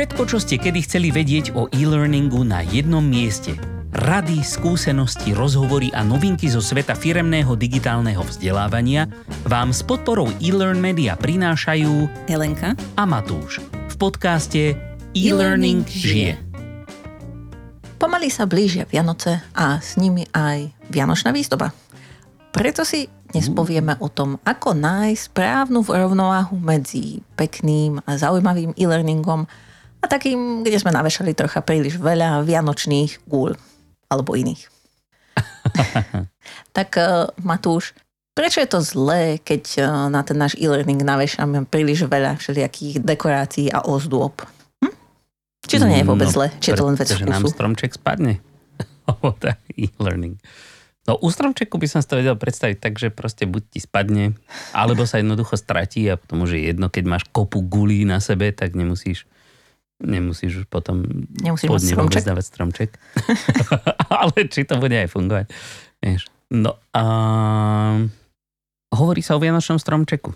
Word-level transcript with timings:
Všetko, 0.00 0.24
čo 0.32 0.40
ste 0.40 0.56
kedy 0.56 0.80
chceli 0.88 1.12
vedieť 1.12 1.52
o 1.52 1.68
e-learningu 1.76 2.40
na 2.40 2.64
jednom 2.64 3.04
mieste. 3.04 3.52
Rady, 3.92 4.40
skúsenosti, 4.40 5.36
rozhovory 5.36 5.92
a 5.92 6.00
novinky 6.00 6.48
zo 6.48 6.64
sveta 6.64 6.96
firemného 6.96 7.52
digitálneho 7.52 8.24
vzdelávania 8.24 9.12
vám 9.44 9.76
s 9.76 9.84
podporou 9.84 10.32
e-learn 10.40 10.80
media 10.80 11.20
prinášajú 11.20 12.08
Helenka 12.32 12.80
a 12.96 13.04
Matúš 13.04 13.60
v 13.60 13.94
podcaste 14.00 14.72
E-Learning 15.12 15.84
žije. 15.84 16.40
Pomaly 18.00 18.32
sa 18.32 18.48
blížia 18.48 18.88
Vianoce 18.88 19.44
a 19.52 19.84
s 19.84 20.00
nimi 20.00 20.24
aj 20.32 20.72
Vianočná 20.88 21.28
výzdoba. 21.28 21.76
Preto 22.56 22.88
si 22.88 23.04
dnes 23.36 23.52
povieme 23.52 24.00
o 24.00 24.08
tom, 24.08 24.40
ako 24.48 24.72
nájsť 24.72 25.28
správnu 25.28 25.84
rovnováhu 25.84 26.56
medzi 26.56 27.20
pekným 27.36 28.00
a 28.08 28.16
zaujímavým 28.16 28.72
e-learningom 28.80 29.44
a 30.00 30.04
takým, 30.08 30.64
kde 30.64 30.80
sme 30.80 30.92
navešali 30.96 31.36
trocha 31.36 31.60
príliš 31.60 32.00
veľa 32.00 32.40
vianočných 32.44 33.28
gúľ 33.28 33.54
alebo 34.08 34.34
iných. 34.34 34.66
tak 36.76 36.96
uh, 36.96 37.28
Matúš, 37.44 37.92
prečo 38.32 38.64
je 38.64 38.68
to 38.68 38.80
zlé, 38.80 39.38
keď 39.38 39.62
uh, 39.80 39.86
na 40.08 40.24
ten 40.24 40.40
náš 40.40 40.56
e-learning 40.56 41.04
navešame 41.04 41.68
príliš 41.68 42.08
veľa 42.08 42.40
všelijakých 42.40 43.04
dekorácií 43.04 43.68
a 43.68 43.84
ozdôb? 43.84 44.40
Hm? 44.80 44.94
Či 45.68 45.76
to 45.78 45.86
nie 45.86 46.00
je 46.00 46.08
vôbec 46.08 46.28
no, 46.32 46.34
zlé? 46.34 46.46
Či 46.58 46.72
je 46.72 46.76
to 46.80 46.86
len 46.88 46.96
vec 46.96 47.08
vkusu? 47.12 47.28
nám 47.28 47.44
stromček 47.46 47.92
spadne. 47.94 48.40
e-learning. 49.80 50.40
No 51.08 51.16
u 51.18 51.32
stromčeku 51.32 51.80
by 51.80 51.86
som 51.88 52.00
si 52.04 52.06
to 52.06 52.20
vedel 52.20 52.36
predstaviť 52.36 52.76
tak, 52.76 52.94
že 53.00 53.08
proste 53.10 53.48
buď 53.48 53.62
ti 53.72 53.80
spadne, 53.82 54.36
alebo 54.70 55.08
sa 55.08 55.18
jednoducho 55.18 55.56
stratí 55.56 56.06
a 56.06 56.20
potom 56.20 56.44
už 56.44 56.54
je 56.54 56.70
jedno, 56.70 56.92
keď 56.92 57.04
máš 57.08 57.24
kopu 57.32 57.64
gulí 57.64 58.04
na 58.04 58.20
sebe, 58.20 58.52
tak 58.52 58.76
nemusíš 58.76 59.24
nemusíš 60.00 60.64
už 60.64 60.66
potom 60.66 61.04
nemusíš 61.44 61.68
pod 61.68 61.80
stromček. 61.80 62.24
dávať 62.24 62.44
stromček. 62.48 62.90
Ale 64.20 64.48
či 64.48 64.64
to 64.64 64.80
bude 64.80 64.96
aj 64.96 65.08
fungovať. 65.12 65.46
Vieš. 66.00 66.32
No 66.50 66.80
a 66.96 67.04
hovorí 68.90 69.20
sa 69.22 69.36
o 69.36 69.42
Vianočnom 69.42 69.78
stromčeku. 69.78 70.34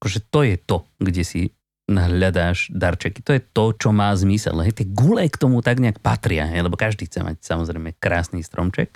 Akože 0.00 0.20
to 0.32 0.40
je 0.42 0.56
to, 0.56 0.88
kde 0.98 1.22
si 1.22 1.40
hľadáš 1.86 2.70
darčeky. 2.70 3.20
To 3.26 3.34
je 3.34 3.42
to, 3.42 3.64
čo 3.74 3.88
má 3.90 4.14
zmysel. 4.14 4.54
Hej, 4.62 4.82
tie 4.82 4.86
gule 4.88 5.26
k 5.26 5.36
tomu 5.36 5.60
tak 5.60 5.82
nejak 5.82 5.98
patria, 5.98 6.46
hej, 6.46 6.62
lebo 6.62 6.78
každý 6.78 7.10
chce 7.10 7.26
mať 7.26 7.42
samozrejme 7.42 7.98
krásny 7.98 8.46
stromček, 8.46 8.94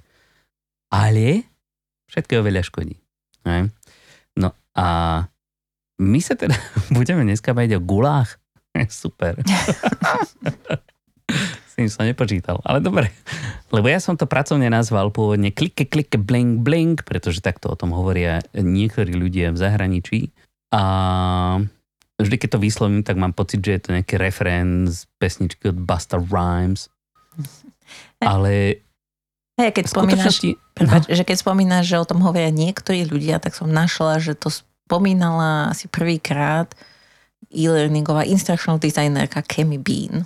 ale 0.94 1.44
všetkého 2.06 2.46
veľa 2.46 2.62
škodí. 2.62 2.96
Hej. 3.44 3.74
No 4.38 4.54
a 4.78 4.86
my 5.98 6.20
sa 6.22 6.38
teda 6.38 6.54
budeme 6.96 7.26
dneska 7.26 7.50
baviť 7.50 7.78
o 7.78 7.84
gulách 7.84 8.38
Super. 8.90 9.38
S 11.64 11.72
tým 11.78 11.90
som 11.90 12.06
nepočítal, 12.06 12.62
ale 12.62 12.78
dobre. 12.78 13.10
Lebo 13.74 13.90
ja 13.90 13.98
som 13.98 14.14
to 14.14 14.30
pracovne 14.30 14.70
nazval 14.70 15.10
pôvodne 15.10 15.50
klike, 15.50 15.86
klike, 15.86 16.18
blink, 16.20 16.62
blink, 16.62 17.02
pretože 17.02 17.42
takto 17.42 17.72
o 17.72 17.78
tom 17.78 17.90
hovoria 17.90 18.42
niektorí 18.54 19.14
ľudia 19.14 19.50
v 19.50 19.58
zahraničí. 19.58 20.20
A 20.70 20.82
vždy, 22.18 22.36
keď 22.38 22.48
to 22.54 22.62
vyslovím, 22.62 23.02
tak 23.02 23.18
mám 23.18 23.34
pocit, 23.34 23.62
že 23.62 23.78
je 23.78 23.82
to 23.82 23.94
nejaký 23.94 24.14
referén 24.18 24.86
z 24.86 25.06
pesničky 25.18 25.70
od 25.70 25.78
Busta 25.82 26.18
Rhymes. 26.18 26.90
Ale 28.22 28.84
Hey, 29.54 29.70
keď 29.70 29.86
spomínaš, 29.86 30.42
no. 30.82 30.98
že 31.06 31.22
keď 31.22 31.36
spomínaš, 31.38 31.86
že 31.86 32.02
o 32.02 32.08
tom 32.08 32.18
hovoria 32.26 32.50
niektorí 32.50 33.06
ľudia, 33.06 33.38
tak 33.38 33.54
som 33.54 33.70
našla, 33.70 34.18
že 34.18 34.34
to 34.34 34.50
spomínala 34.50 35.70
asi 35.70 35.86
prvýkrát 35.86 36.74
e-learningová 37.50 38.24
instructional 38.28 38.80
designerka 38.80 39.42
Kemi 39.44 39.80
Bean. 39.80 40.24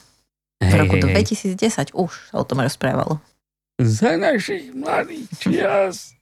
v 0.59 0.75
roku 0.75 0.99
hey, 0.99 1.23
2010 1.23 1.95
už 1.95 2.11
sa 2.31 2.35
o 2.39 2.45
tom 2.45 2.61
rozprávalo. 2.61 3.23
Za 3.79 4.19
našich 4.19 4.75
mladých 4.75 5.31
čias. 5.39 6.19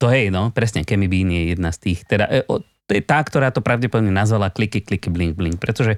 To 0.00 0.08
hej, 0.12 0.28
no, 0.32 0.52
presne, 0.52 0.84
Kemi 0.84 1.08
Bean 1.08 1.28
je 1.32 1.56
jedna 1.56 1.72
z 1.72 1.78
tých, 1.80 2.04
teda, 2.08 2.28
e, 2.28 2.44
to 2.88 2.92
je 2.92 3.02
tá, 3.04 3.20
ktorá 3.20 3.52
to 3.52 3.64
pravdepodobne 3.64 4.12
nazvala 4.12 4.52
kliky, 4.52 4.84
kliky, 4.84 5.08
blink, 5.12 5.36
blink, 5.36 5.56
pretože 5.60 5.96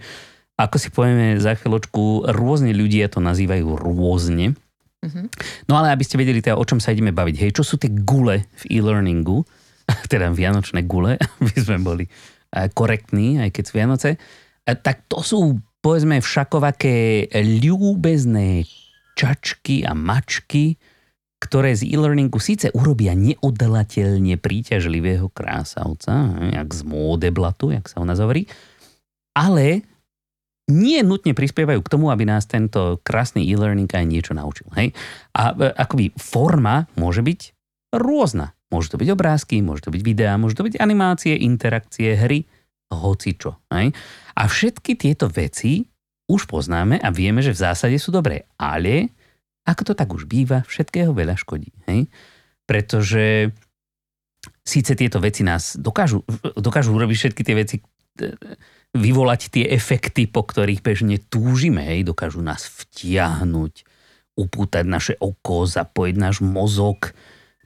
ako 0.59 0.77
si 0.79 0.89
povieme 0.93 1.41
za 1.41 1.57
chvíľočku, 1.59 2.31
rôzne 2.31 2.71
ľudia 2.77 3.09
to 3.09 3.19
nazývajú 3.19 3.67
rôzne. 3.75 4.55
Mm-hmm. 5.03 5.27
No 5.67 5.83
ale 5.83 5.91
aby 5.91 6.07
ste 6.07 6.21
vedeli 6.21 6.39
teda, 6.39 6.55
o 6.55 6.67
čom 6.67 6.79
sa 6.79 6.95
ideme 6.95 7.11
baviť, 7.11 7.37
hej, 7.43 7.51
čo 7.59 7.67
sú 7.67 7.75
tie 7.81 7.91
gule 7.91 8.47
v 8.47 8.63
e-learningu, 8.79 9.43
teda 10.13 10.31
vianočné 10.31 10.87
gule, 10.87 11.19
aby 11.43 11.57
sme 11.59 11.83
boli 11.83 12.05
korektní, 12.77 13.41
aj 13.41 13.51
keď 13.51 13.63
sú 13.65 13.73
Vianoce, 13.75 14.11
tak 14.63 15.09
to 15.09 15.25
sú 15.25 15.59
povedzme 15.83 16.23
všakovaké 16.23 17.27
ľúbezné 17.35 18.69
čačky 19.19 19.83
a 19.83 19.93
mačky, 19.93 20.79
ktoré 21.43 21.75
z 21.75 21.91
e-learningu 21.91 22.39
síce 22.39 22.71
urobia 22.71 23.19
neoddelateľne 23.19 24.39
príťažlivého 24.39 25.27
krásavca, 25.35 26.39
jak 26.55 26.69
z 26.71 26.83
módeblatu, 26.87 27.75
jak 27.75 27.91
sa 27.91 27.99
ho 27.99 28.07
nazovrí, 28.07 28.47
ale 29.35 29.83
nie 30.71 31.03
nutne 31.03 31.35
prispievajú 31.35 31.83
k 31.83 31.93
tomu, 31.93 32.15
aby 32.15 32.23
nás 32.23 32.47
tento 32.47 33.03
krásny 33.03 33.43
e-learning 33.51 33.91
aj 33.91 34.07
niečo 34.07 34.33
naučil. 34.39 34.71
Hej? 34.79 34.95
A 35.35 35.51
e, 35.51 35.75
akoby 35.75 36.15
forma 36.15 36.87
môže 36.95 37.27
byť 37.27 37.41
rôzna. 37.99 38.55
Môžu 38.73 38.97
to 38.97 39.01
byť 39.05 39.09
obrázky, 39.13 39.61
môžu 39.61 39.87
to 39.87 39.93
byť 39.93 40.03
videá, 40.03 40.41
môžu 40.41 40.57
to 40.57 40.67
byť 40.67 40.81
animácie, 40.81 41.37
interakcie, 41.45 42.17
hry, 42.17 42.49
hocičo. 42.89 43.61
Hej? 43.69 43.93
A 44.33 44.43
všetky 44.49 44.97
tieto 44.97 45.29
veci 45.29 45.85
už 46.25 46.49
poznáme 46.49 46.97
a 46.97 47.09
vieme, 47.13 47.45
že 47.45 47.53
v 47.53 47.63
zásade 47.69 47.97
sú 48.01 48.09
dobré. 48.09 48.49
Ale, 48.57 49.13
ako 49.69 49.93
to 49.93 49.95
tak 49.97 50.09
už 50.09 50.25
býva, 50.25 50.65
všetkého 50.65 51.13
veľa 51.13 51.37
škodí. 51.37 51.69
Hej? 51.85 52.09
Pretože 52.65 53.53
síce 54.65 54.97
tieto 54.97 55.21
veci 55.21 55.45
nás 55.45 55.77
dokážu, 55.77 56.25
dokážu 56.57 56.97
urobiť 56.97 57.17
všetky 57.19 57.43
tie 57.45 57.57
veci, 57.57 57.77
vyvolať 58.93 59.41
tie 59.53 59.65
efekty, 59.69 60.29
po 60.29 60.49
ktorých 60.49 60.81
bežne 60.81 61.21
túžime, 61.21 61.85
hej? 61.85 62.09
dokážu 62.09 62.41
nás 62.41 62.65
vtiahnuť, 62.65 63.85
upútať 64.37 64.85
naše 64.89 65.15
oko, 65.21 65.69
zapojiť 65.69 66.17
náš 66.17 66.41
mozog, 66.41 67.13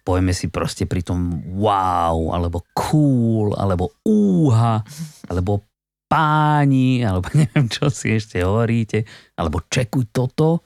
povieme 0.06 0.31
si 0.31 0.47
proste 0.47 0.87
pri 0.87 1.03
tom 1.03 1.43
wow, 1.59 2.31
alebo 2.31 2.62
cool, 2.78 3.59
alebo 3.59 3.91
úha, 4.06 4.87
alebo 5.27 5.67
páni, 6.06 7.03
alebo 7.03 7.27
neviem, 7.39 7.67
čo 7.67 7.91
si 7.91 8.15
ešte 8.15 8.39
hovoríte, 8.47 9.03
alebo 9.34 9.66
čekuj 9.66 10.06
toto. 10.15 10.62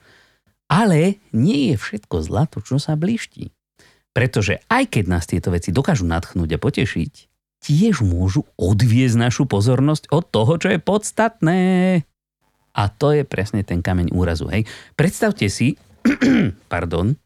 Ale 0.71 1.19
nie 1.35 1.73
je 1.73 1.77
všetko 1.81 2.23
zlato, 2.23 2.61
čo 2.61 2.79
sa 2.79 2.95
bliští. 2.95 3.51
Pretože 4.13 4.63
aj 4.71 4.93
keď 4.93 5.05
nás 5.09 5.25
tieto 5.27 5.51
veci 5.51 5.75
dokážu 5.75 6.07
nadchnúť 6.07 6.55
a 6.55 6.63
potešiť, 6.63 7.13
tiež 7.65 8.07
môžu 8.07 8.47
odviezť 8.55 9.17
našu 9.19 9.51
pozornosť 9.51 10.15
od 10.15 10.25
toho, 10.31 10.53
čo 10.63 10.69
je 10.71 10.79
podstatné. 10.79 11.61
A 12.71 12.83
to 12.87 13.11
je 13.11 13.27
presne 13.27 13.67
ten 13.67 13.83
kameň 13.83 14.15
úrazu. 14.15 14.47
Hej. 14.47 14.71
Predstavte 14.95 15.51
si, 15.51 15.75
pardon, 16.73 17.19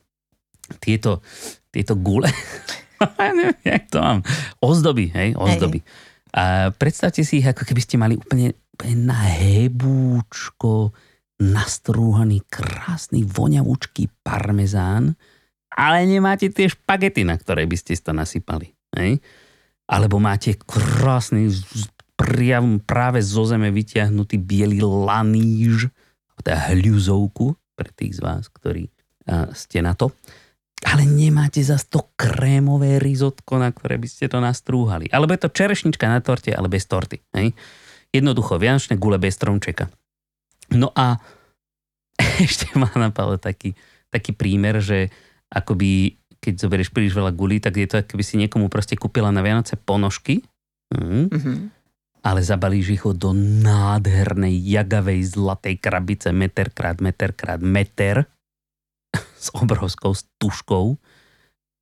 tieto 0.80 1.24
tieto 1.74 1.98
gule. 1.98 2.30
ja 3.18 3.34
neviem, 3.34 3.58
jak 3.66 3.90
to 3.90 3.98
mám. 3.98 4.22
Ozdoby, 4.62 5.10
hej, 5.10 5.34
ozdoby. 5.34 5.82
Hej. 5.82 5.90
A 6.34 6.70
predstavte 6.70 7.26
si 7.26 7.42
ich, 7.42 7.48
ako 7.50 7.66
keby 7.66 7.80
ste 7.82 7.98
mali 7.98 8.14
úplne, 8.14 8.54
úplne 8.78 9.10
na 9.10 9.18
hebúčko 9.18 10.94
nastrúhaný, 11.42 12.46
krásny, 12.46 13.26
voňavúčký 13.26 14.22
parmezán, 14.22 15.18
ale 15.74 16.06
nemáte 16.06 16.46
tie 16.54 16.70
špagety, 16.70 17.26
na 17.26 17.34
ktoré 17.34 17.66
by 17.66 17.74
ste 17.74 17.98
to 17.98 18.14
nasypali. 18.14 18.70
Hej? 18.94 19.18
Alebo 19.90 20.22
máte 20.22 20.54
krásny, 20.54 21.50
priam, 22.14 22.78
práve 22.78 23.18
zo 23.18 23.42
zeme 23.42 23.74
vyťahnutý 23.74 24.38
biely 24.38 24.78
laníž, 24.78 25.90
teda 26.38 26.70
hľuzovku 26.70 27.58
pre 27.74 27.90
tých 27.94 28.18
z 28.18 28.20
vás, 28.22 28.46
ktorí 28.46 28.90
ste 29.54 29.82
na 29.82 29.98
to 29.98 30.14
ale 30.84 31.08
nemáte 31.08 31.64
za 31.64 31.80
to 31.80 32.12
krémové 32.14 33.00
rizotko, 33.00 33.56
na 33.56 33.72
ktoré 33.72 33.96
by 33.96 34.08
ste 34.08 34.28
to 34.28 34.38
nastrúhali. 34.38 35.08
Alebo 35.08 35.32
je 35.32 35.48
to 35.48 35.54
čerešnička 35.56 36.04
na 36.04 36.20
torte, 36.20 36.52
ale 36.52 36.68
bez 36.68 36.84
torty. 36.84 37.24
Hej? 37.32 37.56
Jednoducho, 38.12 38.60
vianočné 38.60 39.00
gule 39.00 39.16
bez 39.16 39.40
stromčeka. 39.40 39.88
No 40.76 40.92
a 40.92 41.18
ešte 42.46 42.70
má 42.76 42.92
napadlo 42.94 43.40
taký, 43.40 43.72
taký 44.12 44.36
prímer, 44.36 44.84
že 44.84 45.08
akoby 45.48 46.20
keď 46.44 46.60
zoberieš 46.60 46.92
príliš 46.92 47.16
veľa 47.16 47.32
gulí, 47.32 47.56
tak 47.56 47.80
je 47.80 47.88
to, 47.88 47.96
ako 48.04 48.20
by 48.20 48.24
si 48.24 48.36
niekomu 48.36 48.68
proste 48.68 49.00
kúpila 49.00 49.32
na 49.32 49.40
Vianoce 49.40 49.80
ponožky, 49.80 50.44
mm, 50.92 51.32
mm-hmm. 51.32 51.56
ale 52.20 52.44
zabalíš 52.44 53.00
ich 53.00 53.04
do 53.16 53.32
nádhernej, 53.32 54.52
jagavej, 54.52 55.24
zlatej 55.24 55.80
krabice, 55.80 56.36
meter 56.36 56.68
krát 56.68 57.00
meter 57.00 57.32
krát 57.32 57.64
meter 57.64 58.28
s 59.44 59.52
obrovskou 59.52 60.16
stužkou. 60.16 60.96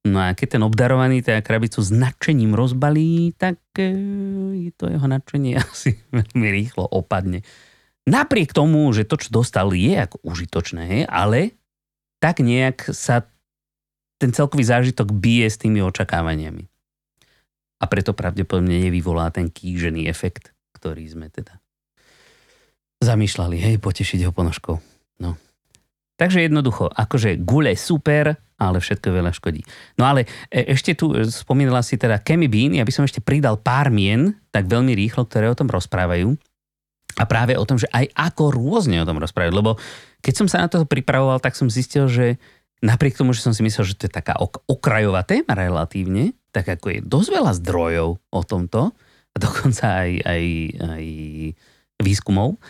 No 0.02 0.18
a 0.18 0.34
keď 0.34 0.58
ten 0.58 0.62
obdarovaný 0.66 1.22
teda 1.22 1.46
krabicu 1.46 1.78
s 1.78 1.94
nadšením 1.94 2.58
rozbalí, 2.58 3.38
tak 3.38 3.62
e, 3.78 4.74
to 4.74 4.90
jeho 4.90 5.06
nadšenie 5.06 5.54
asi 5.62 5.94
veľmi 6.10 6.48
rýchlo 6.50 6.90
opadne. 6.90 7.46
napriek 8.02 8.50
tomu, 8.50 8.90
že 8.90 9.06
to, 9.06 9.14
čo 9.14 9.30
dostal, 9.30 9.70
je 9.70 9.94
ako 9.94 10.18
užitočné, 10.26 11.06
ale 11.06 11.54
tak 12.18 12.42
nejak 12.42 12.90
sa 12.90 13.26
ten 14.18 14.34
celkový 14.34 14.62
zážitok 14.66 15.10
bije 15.10 15.46
s 15.50 15.58
tými 15.58 15.82
očakávaniami. 15.82 16.66
A 17.82 17.84
preto 17.90 18.14
pravdepodobne 18.14 18.78
nevyvolá 18.78 19.30
ten 19.34 19.50
kýžený 19.50 20.06
efekt, 20.06 20.54
ktorý 20.78 21.02
sme 21.10 21.26
teda 21.30 21.58
zamýšľali, 23.02 23.58
hej, 23.58 23.82
potešiť 23.82 24.30
ho 24.30 24.30
ponožkou. 24.30 24.78
No. 25.18 25.34
Takže 26.20 26.44
jednoducho, 26.44 26.92
akože 26.92 27.40
gule 27.40 27.72
super, 27.74 28.36
ale 28.60 28.78
všetko 28.78 29.08
veľa 29.10 29.32
škodí. 29.34 29.66
No 29.98 30.06
ale 30.06 30.28
e, 30.52 30.70
ešte 30.70 30.94
tu 30.94 31.10
e, 31.16 31.26
spomínala 31.26 31.82
si 31.82 31.98
teda 31.98 32.22
Kemi 32.22 32.46
Bean, 32.46 32.78
ja 32.78 32.86
by 32.86 32.92
som 32.94 33.02
ešte 33.02 33.24
pridal 33.24 33.58
pár 33.58 33.90
mien, 33.90 34.38
tak 34.54 34.70
veľmi 34.70 34.94
rýchlo, 34.94 35.26
ktoré 35.26 35.50
o 35.50 35.58
tom 35.58 35.66
rozprávajú. 35.72 36.36
A 37.20 37.24
práve 37.28 37.58
o 37.58 37.66
tom, 37.68 37.76
že 37.76 37.90
aj 37.92 38.08
ako 38.16 38.54
rôzne 38.54 39.02
o 39.02 39.08
tom 39.08 39.20
rozprávajú. 39.20 39.52
Lebo 39.52 39.76
keď 40.24 40.34
som 40.38 40.46
sa 40.48 40.64
na 40.64 40.68
to 40.70 40.88
pripravoval, 40.88 41.42
tak 41.42 41.58
som 41.58 41.68
zistil, 41.68 42.08
že 42.08 42.40
napriek 42.80 43.18
tomu, 43.18 43.36
že 43.36 43.44
som 43.44 43.52
si 43.52 43.60
myslel, 43.60 43.84
že 43.84 43.98
to 43.98 44.06
je 44.08 44.12
taká 44.12 44.38
ok- 44.40 44.64
okrajová 44.64 45.26
téma 45.26 45.52
relatívne, 45.52 46.32
tak 46.54 46.68
ako 46.68 46.86
je 46.88 47.00
dosť 47.04 47.28
veľa 47.36 47.52
zdrojov 47.60 48.10
o 48.16 48.40
tomto, 48.44 48.92
a 49.32 49.36
dokonca 49.40 50.04
aj, 50.04 50.12
aj, 50.28 50.44
aj 50.76 51.06
výskumov, 52.04 52.60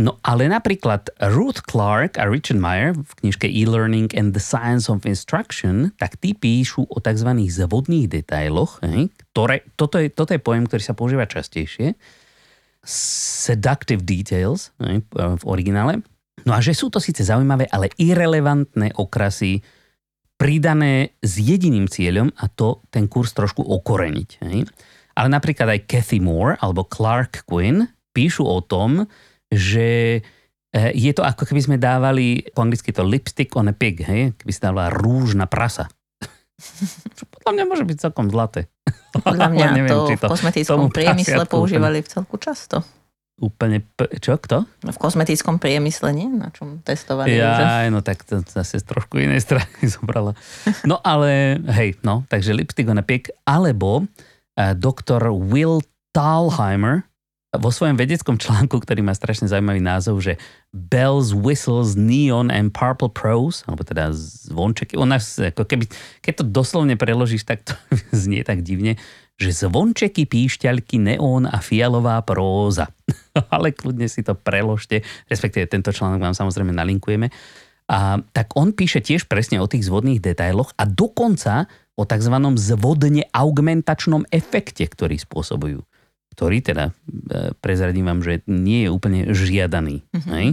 No 0.00 0.16
ale 0.24 0.48
napríklad 0.48 1.12
Ruth 1.28 1.60
Clark 1.68 2.16
a 2.16 2.24
Richard 2.24 2.56
Meyer 2.56 2.96
v 2.96 3.12
knižke 3.20 3.44
E-Learning 3.44 4.08
and 4.16 4.32
the 4.32 4.40
Science 4.40 4.88
of 4.88 5.04
Instruction, 5.04 5.92
tak 6.00 6.16
tí 6.16 6.32
píšu 6.32 6.88
o 6.88 6.96
tzv. 7.04 7.28
zvodných 7.36 8.08
detailoch, 8.08 8.80
hej, 8.80 9.12
ktoré, 9.36 9.60
toto, 9.76 10.00
je, 10.00 10.08
toto 10.08 10.32
je 10.32 10.40
pojem, 10.40 10.64
ktorý 10.64 10.80
sa 10.80 10.96
používa 10.96 11.28
častejšie. 11.28 12.00
Seductive 12.80 14.00
details 14.00 14.72
v 14.80 15.44
originále. 15.44 16.00
No 16.48 16.56
a 16.56 16.64
že 16.64 16.72
sú 16.72 16.88
to 16.88 16.96
síce 16.96 17.20
zaujímavé, 17.20 17.68
ale 17.68 17.92
irrelevantné 18.00 18.96
okrasy 18.96 19.60
pridané 20.40 21.12
s 21.20 21.36
jediným 21.36 21.84
cieľom 21.84 22.32
a 22.40 22.48
to 22.48 22.80
ten 22.88 23.04
kurz 23.04 23.36
trošku 23.36 23.60
okoreniť. 23.60 24.40
Ale 25.12 25.28
napríklad 25.28 25.76
aj 25.76 25.84
Cathy 25.84 26.24
Moore 26.24 26.56
alebo 26.56 26.88
Clark 26.88 27.44
Quinn 27.44 27.84
píšu 28.16 28.48
o 28.48 28.64
tom, 28.64 29.04
že 29.50 30.20
eh, 30.72 30.90
je 30.94 31.12
to 31.12 31.26
ako 31.26 31.44
keby 31.44 31.60
sme 31.60 31.76
dávali, 31.76 32.46
po 32.54 32.62
anglicky 32.62 32.94
to 32.94 33.02
lipstick 33.02 33.52
on 33.58 33.68
a 33.68 33.74
pig, 33.74 34.00
hej? 34.00 34.32
keby 34.38 34.50
si 34.54 34.60
dávala 34.62 34.88
rúž 34.94 35.34
na 35.34 35.50
prasa. 35.50 35.90
Podľa 37.40 37.52
mňa 37.56 37.64
môže 37.66 37.84
byť 37.84 37.96
celkom 37.98 38.30
zlaté. 38.30 38.70
Podľa 39.12 39.48
mňa 39.54 39.66
neviem, 39.74 39.90
to, 39.90 40.06
to 40.06 40.16
v 40.16 40.22
kozmetickom 40.30 40.92
priemysle 40.92 41.44
používali 41.50 42.04
v 42.04 42.08
celku 42.08 42.36
často. 42.38 42.86
Úplne, 43.40 43.80
čo, 44.20 44.36
kto? 44.36 44.68
V 44.84 44.98
kozmetickom 45.00 45.56
priemysle, 45.56 46.12
nie? 46.12 46.28
Na 46.28 46.52
čom 46.52 46.84
testovali. 46.84 47.32
Ja, 47.32 47.88
no 47.88 48.04
tak 48.04 48.20
to 48.28 48.44
zase 48.44 48.76
z 48.76 48.84
trošku 48.84 49.16
inej 49.16 49.40
strany 49.48 49.88
zobrala. 49.88 50.36
No 50.84 51.00
ale, 51.00 51.56
hej, 51.72 51.96
no, 52.04 52.28
takže 52.28 52.52
lipstick 52.52 52.84
on 52.92 53.00
a 53.00 53.04
pig, 53.04 53.32
alebo 53.48 54.04
uh, 54.04 54.76
doktor 54.76 55.32
Will 55.32 55.80
Thalheimer, 56.12 57.08
vo 57.50 57.74
svojom 57.74 57.98
vedeckom 57.98 58.38
článku, 58.38 58.78
ktorý 58.78 59.02
má 59.02 59.10
strašne 59.10 59.50
zaujímavý 59.50 59.82
názov, 59.82 60.22
že 60.22 60.38
Bells, 60.70 61.34
Whistles, 61.34 61.98
Neon 61.98 62.46
and 62.46 62.70
Purple 62.70 63.10
Prose, 63.10 63.66
alebo 63.66 63.82
teda 63.82 64.14
zvončeky, 64.14 64.94
ona, 64.94 65.18
ako 65.18 65.66
keby, 65.66 65.90
keď 66.22 66.32
to 66.40 66.44
doslovne 66.46 66.94
preložíš, 66.94 67.42
tak 67.42 67.66
to 67.66 67.74
znie 68.14 68.46
tak 68.46 68.62
divne, 68.62 68.94
že 69.34 69.66
zvončeky, 69.66 70.30
píšťalky, 70.30 71.02
neón 71.02 71.50
a 71.50 71.58
fialová 71.58 72.22
próza. 72.22 72.94
Ale 73.54 73.74
kľudne 73.74 74.06
si 74.06 74.22
to 74.22 74.38
preložte, 74.38 75.02
respektíve 75.26 75.66
tento 75.66 75.90
článok 75.90 76.22
vám 76.22 76.38
samozrejme 76.38 76.70
nalinkujeme. 76.70 77.34
A, 77.90 78.22
tak 78.30 78.54
on 78.54 78.70
píše 78.70 79.02
tiež 79.02 79.26
presne 79.26 79.58
o 79.58 79.66
tých 79.66 79.90
zvodných 79.90 80.22
detailoch 80.22 80.70
a 80.78 80.86
dokonca 80.86 81.66
o 81.98 82.06
tzv. 82.06 82.36
zvodne 82.54 83.26
augmentačnom 83.34 84.22
efekte, 84.30 84.86
ktorý 84.86 85.18
spôsobujú 85.18 85.89
ktorý 86.40 86.64
teda 86.64 86.88
e, 86.88 86.92
prezradím 87.60 88.08
vám, 88.08 88.24
že 88.24 88.40
nie 88.48 88.88
je 88.88 88.90
úplne 88.90 89.28
žiadaný. 89.36 90.00
Mm-hmm. 90.08 90.32
Hej? 90.32 90.46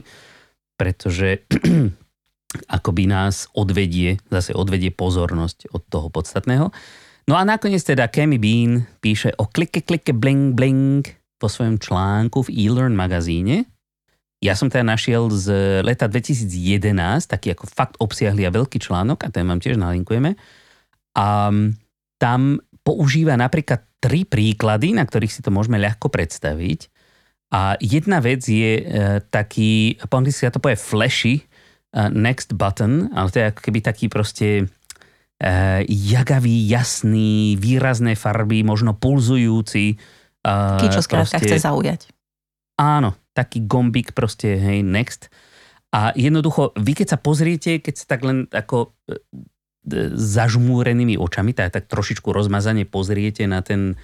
Pretože 0.76 1.48
akoby 2.76 3.08
nás 3.08 3.48
odvedie, 3.56 4.20
zase 4.28 4.52
odvedie 4.52 4.92
pozornosť 4.92 5.72
od 5.72 5.88
toho 5.88 6.12
podstatného. 6.12 6.76
No 7.32 7.40
a 7.40 7.48
nakoniec 7.48 7.88
teda 7.88 8.12
Kemi 8.12 8.36
Bean 8.36 8.84
píše 9.00 9.32
o 9.40 9.48
klike, 9.48 9.88
klike, 9.88 10.12
bling, 10.12 10.60
bling 10.60 11.08
vo 11.40 11.48
svojom 11.48 11.80
článku 11.80 12.44
v 12.44 12.68
eLearn 12.68 12.92
magazíne. 12.92 13.64
Ja 14.44 14.60
som 14.60 14.68
teda 14.68 14.84
našiel 14.84 15.32
z 15.32 15.80
leta 15.88 16.12
2011 16.12 17.32
taký 17.32 17.56
ako 17.56 17.64
fakt 17.72 17.96
obsiahly 18.04 18.44
a 18.44 18.52
veľký 18.52 18.84
článok 18.84 19.24
a 19.24 19.32
ten 19.32 19.48
vám 19.48 19.64
tiež 19.64 19.80
nalinkujeme. 19.80 20.36
A 21.16 21.48
tam 22.20 22.60
používa 22.84 23.40
napríklad 23.40 23.87
tri 23.98 24.24
príklady, 24.24 24.94
na 24.94 25.04
ktorých 25.04 25.34
si 25.34 25.42
to 25.42 25.50
môžeme 25.50 25.82
ľahko 25.82 26.08
predstaviť. 26.10 26.90
A 27.48 27.80
jedna 27.80 28.20
vec 28.20 28.44
je 28.44 28.72
e, 28.80 28.84
taký, 29.32 29.98
po 30.12 30.20
anglicky 30.20 30.44
sa 30.44 30.52
to 30.52 30.60
povie 30.60 30.76
flashy, 30.76 31.48
uh, 31.96 32.12
next 32.12 32.60
button, 32.60 33.08
ale 33.16 33.32
to 33.32 33.40
je 33.40 33.50
ako 33.50 33.62
keby 33.64 33.80
taký 33.80 34.06
proste 34.12 34.48
e, 34.60 34.66
jagavý, 35.88 36.68
jasný, 36.68 37.56
výrazné 37.56 38.20
farby, 38.20 38.68
možno 38.68 38.94
pulzujúci. 38.94 39.96
Uh, 40.48 40.80
Taký, 40.80 40.88
čo 40.96 41.02
skrátka 41.04 41.40
chce 41.44 41.60
zaujať. 41.60 42.12
Áno, 42.80 43.18
taký 43.36 43.66
gombík 43.66 44.14
proste, 44.14 44.56
hej, 44.56 44.86
next. 44.86 45.28
A 45.92 46.14
jednoducho, 46.14 46.76
vy 46.78 46.94
keď 46.94 47.16
sa 47.16 47.20
pozriete, 47.20 47.80
keď 47.80 47.94
sa 47.96 48.06
tak 48.16 48.22
len 48.28 48.48
ako 48.52 48.96
zažmúrenými 50.14 51.16
očami, 51.16 51.56
tak, 51.56 51.72
tak 51.74 51.88
trošičku 51.88 52.30
rozmazane 52.30 52.84
pozriete 52.84 53.48
na, 53.48 53.64
ten, 53.64 53.96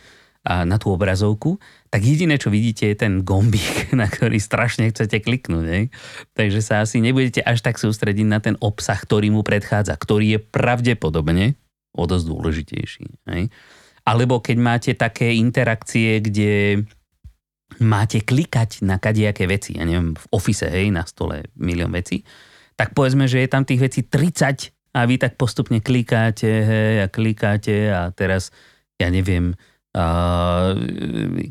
na 0.44 0.76
tú 0.80 0.92
obrazovku, 0.96 1.60
tak 1.92 2.04
jediné, 2.04 2.40
čo 2.40 2.52
vidíte, 2.52 2.88
je 2.92 2.98
ten 2.98 3.24
gombík, 3.24 3.92
na 4.00 4.08
ktorý 4.08 4.40
strašne 4.40 4.92
chcete 4.92 5.24
kliknúť. 5.24 5.66
Ne? 5.66 5.82
Takže 6.36 6.60
sa 6.64 6.84
asi 6.84 7.04
nebudete 7.04 7.44
až 7.44 7.64
tak 7.64 7.80
sústrediť 7.80 8.28
na 8.28 8.40
ten 8.40 8.56
obsah, 8.60 9.00
ktorý 9.00 9.32
mu 9.32 9.44
predchádza, 9.44 9.96
ktorý 9.96 10.38
je 10.38 10.40
pravdepodobne 10.40 11.60
o 11.94 12.04
dosť 12.08 12.26
dôležitejší. 12.26 13.06
Ne? 13.30 13.52
Alebo 14.04 14.44
keď 14.44 14.58
máte 14.60 14.92
také 15.00 15.32
interakcie, 15.40 16.20
kde 16.20 16.84
máte 17.80 18.22
klikať 18.22 18.84
na 18.84 19.00
kadejaké 19.00 19.48
veci, 19.48 19.80
ja 19.80 19.88
neviem, 19.88 20.14
v 20.14 20.26
office, 20.36 20.68
hej, 20.68 20.92
na 20.92 21.08
stole 21.08 21.48
milión 21.56 21.90
vecí, 21.90 22.22
tak 22.76 22.92
povedzme, 22.92 23.26
že 23.30 23.42
je 23.42 23.50
tam 23.50 23.64
tých 23.64 23.82
vecí 23.82 24.02
30 24.06 24.74
a 24.94 25.00
vy 25.10 25.18
tak 25.18 25.36
postupne 25.42 25.82
klikáte 25.82 26.48
hej, 26.48 26.94
a 27.04 27.08
klikáte 27.10 27.90
a 27.90 28.14
teraz, 28.14 28.54
ja 29.02 29.10
neviem, 29.10 29.58
a 29.94 30.06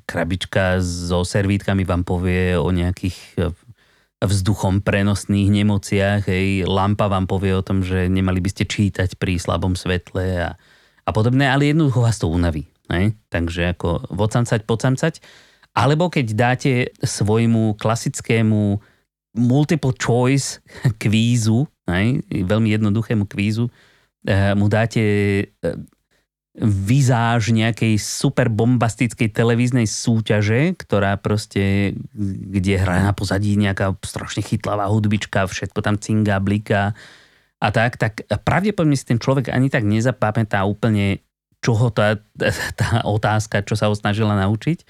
krabička 0.02 0.82
so 0.82 1.22
servítkami 1.22 1.86
vám 1.86 2.02
povie 2.02 2.58
o 2.58 2.74
nejakých 2.74 3.18
e, 3.38 3.54
vzduchom 4.18 4.82
prenosných 4.82 5.62
nemociach, 5.62 6.26
hej, 6.26 6.66
lampa 6.66 7.06
vám 7.06 7.30
povie 7.30 7.54
o 7.54 7.62
tom, 7.62 7.86
že 7.86 8.10
nemali 8.10 8.42
by 8.42 8.50
ste 8.50 8.66
čítať 8.66 9.14
pri 9.14 9.38
slabom 9.38 9.78
svetle 9.78 10.42
a, 10.42 10.50
a 11.06 11.10
podobné, 11.14 11.46
ale 11.46 11.70
jednoducho 11.70 12.02
vás 12.02 12.18
to 12.18 12.26
unaví. 12.26 12.66
Hej? 12.90 13.14
Takže 13.30 13.78
ako 13.78 14.10
vocancať, 14.10 14.66
pocamcať. 14.66 15.14
Alebo 15.72 16.12
keď 16.12 16.26
dáte 16.34 16.72
svojmu 16.98 17.78
klasickému 17.78 18.82
multiple 19.38 19.94
choice 19.96 20.60
kvízu, 21.02 21.70
hej, 21.90 22.22
veľmi 22.30 22.68
jednoduchému 22.74 23.26
kvízu, 23.26 23.70
eh, 24.26 24.54
mu 24.54 24.66
dáte 24.70 25.02
eh, 25.02 25.76
vizáž 26.60 27.48
nejakej 27.48 27.96
super 27.96 28.52
bombastickej 28.52 29.32
televíznej 29.32 29.88
súťaže, 29.88 30.76
ktorá 30.76 31.16
proste, 31.16 31.96
kde 32.52 32.76
hrá 32.76 33.00
na 33.00 33.16
pozadí 33.16 33.56
nejaká 33.56 33.96
strašne 34.04 34.44
chytlavá 34.44 34.84
hudbička, 34.92 35.48
všetko 35.48 35.80
tam 35.80 35.96
cinga, 35.96 36.36
blika 36.44 36.92
a 37.56 37.68
tak, 37.72 37.96
tak 37.96 38.28
pravdepodobne 38.44 39.00
si 39.00 39.08
ten 39.08 39.16
človek 39.16 39.48
ani 39.48 39.72
tak 39.72 39.88
nezapamätá 39.88 40.60
úplne, 40.68 41.24
čoho 41.64 41.88
tá, 41.88 42.20
tá 42.80 43.00
otázka, 43.08 43.64
čo 43.64 43.72
sa 43.72 43.88
ho 43.88 43.96
snažila 43.96 44.36
naučiť, 44.36 44.84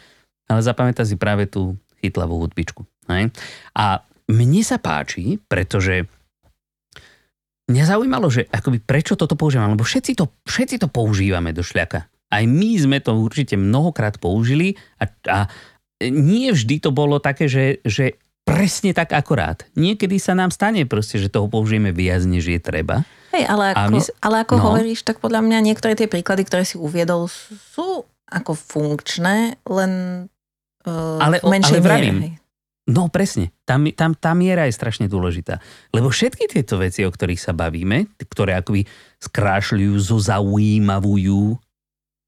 ale 0.51 0.67
zapamätá 0.67 1.07
si 1.07 1.15
práve 1.15 1.47
tú 1.47 1.79
chytlavú 2.03 2.43
hudbičku. 2.43 2.83
Hej? 3.07 3.31
A 3.79 4.03
mne 4.27 4.63
sa 4.67 4.83
páči, 4.83 5.39
pretože 5.47 6.11
mňa 7.73 7.85
zaujímalo, 7.89 8.29
že 8.29 8.45
akoby 8.53 8.85
prečo 8.85 9.17
toto 9.17 9.33
používame, 9.33 9.73
lebo 9.73 9.83
všetci 9.83 10.13
to, 10.15 10.29
všetci 10.45 10.77
to 10.85 10.93
používame 10.93 11.57
do 11.57 11.65
šľaka. 11.65 12.05
Aj 12.33 12.45
my 12.45 12.71
sme 12.77 13.01
to 13.01 13.17
určite 13.17 13.57
mnohokrát 13.57 14.21
použili 14.21 14.77
a, 15.01 15.09
a 15.29 15.39
nie 16.05 16.53
vždy 16.53 16.81
to 16.81 16.91
bolo 16.93 17.21
také, 17.21 17.49
že, 17.49 17.81
že 17.85 18.17
presne 18.43 18.91
tak 18.93 19.15
akorát. 19.15 19.65
Niekedy 19.79 20.19
sa 20.19 20.35
nám 20.35 20.51
stane 20.51 20.85
proste, 20.85 21.17
že 21.21 21.31
toho 21.31 21.47
použijeme 21.47 21.95
viac, 21.95 22.27
než 22.27 22.51
je 22.51 22.61
treba. 22.61 23.07
Hej, 23.33 23.49
ale 23.49 23.73
ako, 23.73 23.91
my, 23.93 23.99
ale 24.21 24.37
ako 24.45 24.55
no. 24.59 24.63
hovoríš, 24.69 25.01
tak 25.07 25.23
podľa 25.23 25.41
mňa 25.41 25.59
niektoré 25.65 25.97
tie 25.97 26.11
príklady, 26.11 26.45
ktoré 26.45 26.67
si 26.67 26.77
uviedol, 26.77 27.31
sú 27.73 28.05
ako 28.29 28.53
funkčné, 28.57 29.61
len 29.69 29.93
uh, 30.89 31.21
ale, 31.21 31.41
v 31.41 31.49
menšej 31.49 31.81
ale 31.81 31.85
vravím, 31.85 32.17
miere. 32.19 32.42
No 32.83 33.07
presne, 33.07 33.55
tam, 33.63 33.87
tam, 33.95 34.11
tá 34.19 34.35
miera 34.35 34.67
je 34.67 34.75
strašne 34.75 35.07
dôležitá. 35.07 35.63
Lebo 35.95 36.11
všetky 36.11 36.51
tieto 36.51 36.83
veci, 36.83 37.07
o 37.07 37.15
ktorých 37.15 37.39
sa 37.39 37.55
bavíme, 37.55 38.11
ktoré 38.27 38.59
akoby 38.59 38.83
skrášľujú, 39.23 39.95
zozaujímavujú, 40.03 41.43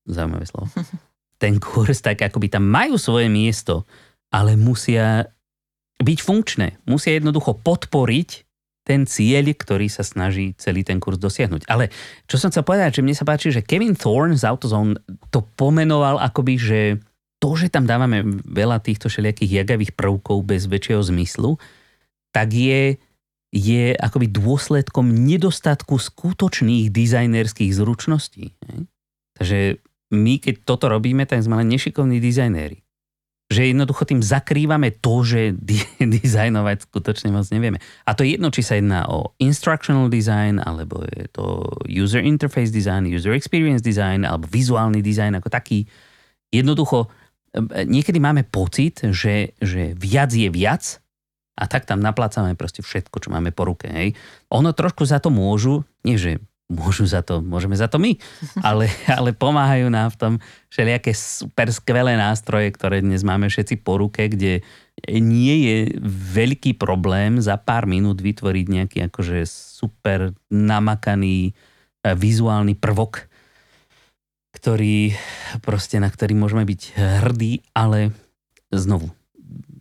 zaujímavé 0.06 0.46
slovo, 0.46 0.70
ten 1.42 1.58
kurz, 1.58 1.98
tak 1.98 2.22
akoby 2.22 2.54
tam 2.54 2.70
majú 2.70 2.94
svoje 2.94 3.26
miesto, 3.26 3.82
ale 4.30 4.54
musia 4.54 5.26
byť 5.98 6.18
funkčné. 6.22 6.78
Musia 6.86 7.18
jednoducho 7.18 7.58
podporiť 7.58 8.46
ten 8.84 9.08
cieľ, 9.08 9.50
ktorý 9.56 9.88
sa 9.88 10.04
snaží 10.04 10.52
celý 10.60 10.84
ten 10.84 11.00
kurz 11.00 11.16
dosiahnuť. 11.16 11.66
Ale 11.66 11.88
čo 12.28 12.36
som 12.36 12.52
chcel 12.52 12.62
povedať, 12.62 13.00
že 13.00 13.02
mne 13.02 13.16
sa 13.16 13.26
páči, 13.26 13.50
že 13.50 13.64
Kevin 13.64 13.96
Thorne 13.96 14.36
z 14.36 14.44
AutoZone 14.44 15.00
to 15.32 15.40
pomenoval 15.56 16.20
akoby, 16.20 16.54
že 16.60 16.80
to, 17.44 17.52
že 17.60 17.68
tam 17.68 17.84
dávame 17.84 18.24
veľa 18.48 18.80
týchto 18.80 19.12
všelijakých 19.12 19.60
jagavých 19.60 19.92
prvkov 19.92 20.48
bez 20.48 20.64
väčšieho 20.64 21.04
zmyslu, 21.04 21.60
tak 22.32 22.56
je, 22.56 22.96
je 23.52 23.92
akoby 23.92 24.32
dôsledkom 24.32 25.12
nedostatku 25.12 26.00
skutočných 26.00 26.88
dizajnerských 26.88 27.76
zručností. 27.76 28.56
Takže 29.36 29.76
my, 30.08 30.40
keď 30.40 30.64
toto 30.64 30.88
robíme, 30.88 31.28
tak 31.28 31.44
sme 31.44 31.60
len 31.60 31.68
nešikovní 31.68 32.16
dizajnéri. 32.16 32.80
Že 33.52 33.76
jednoducho 33.76 34.08
tým 34.08 34.24
zakrývame 34.24 34.96
to, 35.04 35.20
že 35.20 35.52
dizajnovať 36.24 36.88
skutočne 36.88 37.28
moc 37.28 37.44
nevieme. 37.52 37.76
A 38.08 38.16
to 38.16 38.24
je 38.24 38.40
jedno, 38.40 38.48
či 38.48 38.64
sa 38.64 38.80
jedná 38.80 39.04
o 39.12 39.36
instructional 39.36 40.08
design, 40.08 40.64
alebo 40.64 41.04
je 41.12 41.28
to 41.28 41.60
user 41.92 42.24
interface 42.24 42.72
design, 42.72 43.04
user 43.04 43.36
experience 43.36 43.84
design, 43.84 44.24
alebo 44.24 44.48
vizuálny 44.48 45.04
design 45.04 45.36
ako 45.36 45.52
taký. 45.52 45.84
Jednoducho 46.48 47.12
niekedy 47.86 48.18
máme 48.18 48.42
pocit, 48.42 49.06
že, 49.14 49.54
že 49.62 49.94
viac 49.94 50.34
je 50.34 50.50
viac 50.50 50.98
a 51.54 51.70
tak 51.70 51.86
tam 51.86 52.02
naplácame 52.02 52.58
proste 52.58 52.82
všetko, 52.82 53.16
čo 53.22 53.28
máme 53.30 53.54
po 53.54 53.70
ruke. 53.70 53.86
Hej. 53.86 54.18
Ono 54.50 54.74
trošku 54.74 55.06
za 55.06 55.22
to 55.22 55.30
môžu, 55.30 55.86
nie 56.02 56.18
že 56.18 56.42
môžu 56.66 57.04
za 57.04 57.20
to, 57.20 57.44
môžeme 57.44 57.76
za 57.76 57.86
to 57.86 58.00
my, 58.00 58.16
ale, 58.68 58.90
ale 59.06 59.36
pomáhajú 59.36 59.86
nám 59.92 60.10
v 60.16 60.18
tom 60.18 60.34
všelijaké 60.72 61.12
super 61.14 61.70
skvelé 61.70 62.18
nástroje, 62.18 62.72
ktoré 62.74 63.04
dnes 63.04 63.22
máme 63.22 63.46
všetci 63.46 63.84
po 63.84 64.00
ruke, 64.00 64.26
kde 64.26 64.64
nie 65.06 65.54
je 65.68 65.76
veľký 66.34 66.74
problém 66.80 67.38
za 67.38 67.60
pár 67.60 67.84
minút 67.84 68.18
vytvoriť 68.18 68.66
nejaký 68.66 68.98
akože 69.12 69.44
super 69.46 70.32
namakaný 70.50 71.52
eh, 71.52 72.14
vizuálny 72.16 72.74
prvok, 72.74 73.30
ktorý, 74.54 75.12
proste, 75.60 75.98
na 75.98 76.06
ktorý 76.06 76.38
môžeme 76.38 76.62
byť 76.62 76.82
hrdí, 77.26 77.66
ale 77.74 78.14
znovu, 78.70 79.10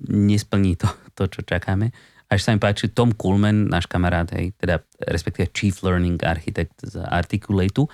nesplní 0.10 0.76
to, 0.76 0.90
to 1.14 1.30
čo 1.30 1.42
čakáme. 1.46 1.94
Až 2.28 2.50
sa 2.50 2.52
mi 2.52 2.60
páči 2.60 2.90
Tom 2.90 3.14
Coolman, 3.14 3.70
náš 3.70 3.86
kamarát, 3.86 4.26
hej, 4.34 4.58
teda 4.58 4.82
respektíve 4.98 5.54
Chief 5.54 5.78
Learning 5.86 6.18
Architect 6.18 6.74
z 6.82 7.06
Articulate, 7.06 7.86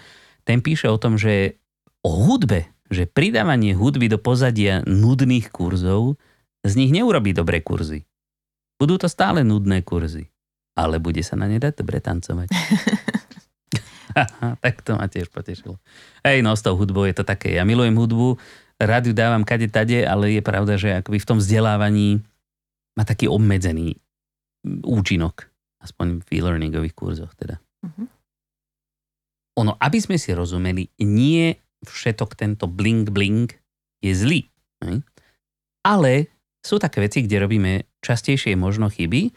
ten 0.48 0.64
píše 0.64 0.88
o 0.88 0.96
tom, 0.96 1.20
že 1.20 1.60
o 2.00 2.16
hudbe, 2.16 2.72
že 2.88 3.06
pridávanie 3.06 3.76
hudby 3.76 4.08
do 4.08 4.18
pozadia 4.18 4.82
nudných 4.88 5.52
kurzov 5.52 6.16
z 6.64 6.74
nich 6.80 6.96
neurobí 6.96 7.36
dobré 7.36 7.60
kurzy. 7.60 8.08
Budú 8.80 8.96
to 8.96 9.12
stále 9.12 9.44
nudné 9.44 9.84
kurzy, 9.84 10.32
ale 10.80 11.04
bude 11.04 11.20
sa 11.20 11.36
na 11.36 11.52
ne 11.52 11.60
dať 11.60 11.84
dobre 11.84 12.00
tancovať. 12.00 12.48
tak 14.64 14.82
to 14.82 14.98
ma 14.98 15.06
tiež 15.06 15.30
potešilo. 15.30 15.78
Hej, 16.26 16.42
no 16.42 16.56
s 16.56 16.66
tou 16.66 16.76
hudbou 16.76 17.06
je 17.06 17.16
to 17.16 17.24
také. 17.24 17.54
Ja 17.56 17.64
milujem 17.64 17.96
hudbu, 17.96 18.38
rád 18.82 19.10
ju 19.10 19.14
dávam 19.14 19.46
kade 19.46 19.70
tade, 19.70 20.02
ale 20.04 20.34
je 20.36 20.42
pravda, 20.42 20.80
že 20.80 21.00
akoby 21.00 21.20
v 21.20 21.28
tom 21.30 21.38
vzdelávaní 21.38 22.24
má 22.98 23.04
taký 23.06 23.30
obmedzený 23.30 23.96
účinok. 24.84 25.48
Aspoň 25.80 26.28
v 26.28 26.30
e-learningových 26.36 26.92
kurzoch 26.92 27.32
teda. 27.40 27.56
Uh-huh. 27.80 28.08
Ono, 29.64 29.80
aby 29.80 29.98
sme 30.04 30.20
si 30.20 30.36
rozumeli, 30.36 30.92
nie 31.08 31.56
všetok 31.88 32.36
tento 32.36 32.68
bling 32.68 33.08
bling 33.08 33.48
je 34.04 34.12
zlý. 34.12 34.42
Hej? 34.84 35.00
Ale 35.88 36.28
sú 36.60 36.76
také 36.76 37.00
veci, 37.00 37.24
kde 37.24 37.48
robíme 37.48 37.88
častejšie 38.04 38.60
možno 38.60 38.92
chyby 38.92 39.32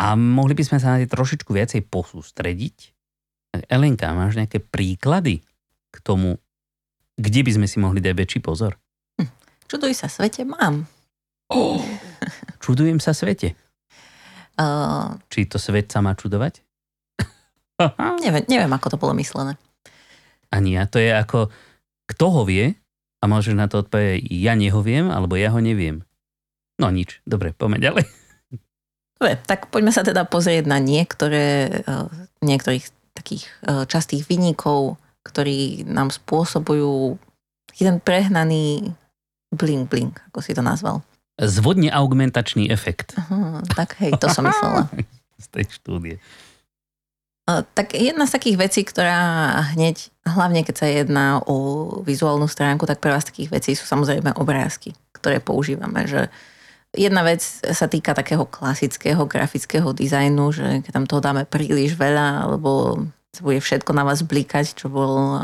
a 0.00 0.16
mohli 0.16 0.56
by 0.56 0.64
sme 0.64 0.78
sa 0.80 0.96
na 0.96 1.04
tie 1.04 1.08
trošičku 1.08 1.52
viacej 1.52 1.84
posústrediť 1.88 2.95
Elenka, 3.70 4.12
máš 4.12 4.36
nejaké 4.36 4.60
príklady 4.60 5.44
k 5.92 5.96
tomu, 6.02 6.40
kde 7.16 7.40
by 7.46 7.50
sme 7.56 7.66
si 7.70 7.76
mohli 7.80 8.00
dať 8.02 8.14
väčší 8.14 8.40
pozor? 8.44 8.76
Hm. 9.16 9.30
Čuduj 9.70 9.92
sa 9.96 10.08
svete, 10.10 10.44
mám. 10.44 10.84
Oh, 11.52 11.80
čudujem 12.64 12.98
sa 12.98 13.14
svete. 13.16 13.54
Uh, 14.56 15.20
Či 15.28 15.46
to 15.46 15.60
svet 15.60 15.92
sa 15.92 16.00
má 16.00 16.16
čudovať? 16.16 16.64
neviem, 18.24 18.44
neviem, 18.48 18.72
ako 18.72 18.96
to 18.96 19.00
bolo 19.00 19.12
myslené. 19.16 19.60
Ani 20.48 20.80
ja. 20.80 20.88
To 20.88 20.96
je 20.96 21.12
ako, 21.12 21.52
kto 22.08 22.26
ho 22.32 22.42
vie, 22.48 22.72
a 23.20 23.24
môžeš 23.28 23.54
na 23.56 23.66
to 23.66 23.84
odpovedať, 23.84 24.28
ja 24.28 24.54
neho 24.54 24.80
viem, 24.84 25.08
alebo 25.08 25.34
ja 25.34 25.52
ho 25.52 25.60
neviem. 25.60 26.04
No 26.76 26.92
nič. 26.92 27.24
Dobre, 27.24 27.56
poďme 27.56 27.80
ďalej. 27.80 28.04
Dobre, 29.16 29.32
tak 29.48 29.72
poďme 29.72 29.92
sa 29.96 30.04
teda 30.04 30.28
pozrieť 30.28 30.68
na 30.68 30.76
niektoré, 30.76 31.80
niektorých 32.44 32.92
takých 33.16 33.48
e, 33.64 33.88
častých 33.88 34.28
vynikov, 34.28 35.00
ktorí 35.24 35.88
nám 35.88 36.12
spôsobujú 36.12 37.16
jeden 37.76 37.96
prehnaný 38.04 38.92
bling 39.50 39.88
bling, 39.88 40.12
ako 40.32 40.38
si 40.44 40.52
to 40.52 40.60
nazval. 40.60 41.00
Zvodne 41.36 41.92
augmentačný 41.92 42.68
efekt. 42.68 43.16
Aha, 43.16 43.60
tak 43.72 43.96
hej, 44.00 44.16
to 44.16 44.28
som 44.28 44.44
myslela. 44.48 44.88
Z 45.42 45.46
tej 45.52 45.64
štúdie. 45.68 46.16
E, 46.16 47.52
tak 47.76 47.92
jedna 47.96 48.24
z 48.24 48.34
takých 48.40 48.56
vecí, 48.56 48.80
ktorá 48.82 49.18
hneď, 49.76 50.12
hlavne 50.24 50.64
keď 50.64 50.74
sa 50.76 50.86
jedná 50.88 51.26
o 51.44 51.88
vizuálnu 52.04 52.48
stránku, 52.48 52.88
tak 52.88 53.04
prvá 53.04 53.20
z 53.20 53.32
takých 53.32 53.52
vecí 53.52 53.70
sú 53.76 53.84
samozrejme 53.84 54.34
obrázky, 54.40 54.96
ktoré 55.12 55.38
používame, 55.38 56.08
že 56.08 56.32
Jedna 56.96 57.22
vec 57.22 57.44
sa 57.60 57.86
týka 57.86 58.16
takého 58.16 58.48
klasického 58.48 59.28
grafického 59.28 59.92
dizajnu, 59.92 60.44
že 60.50 60.66
keď 60.80 60.92
tam 60.96 61.06
toho 61.06 61.20
dáme 61.20 61.44
príliš 61.44 61.94
veľa, 61.94 62.48
alebo 62.48 63.04
bude 63.44 63.60
všetko 63.60 63.92
na 63.92 64.08
vás 64.08 64.24
blikať, 64.24 64.72
čo 64.72 64.88
bol 64.88 65.36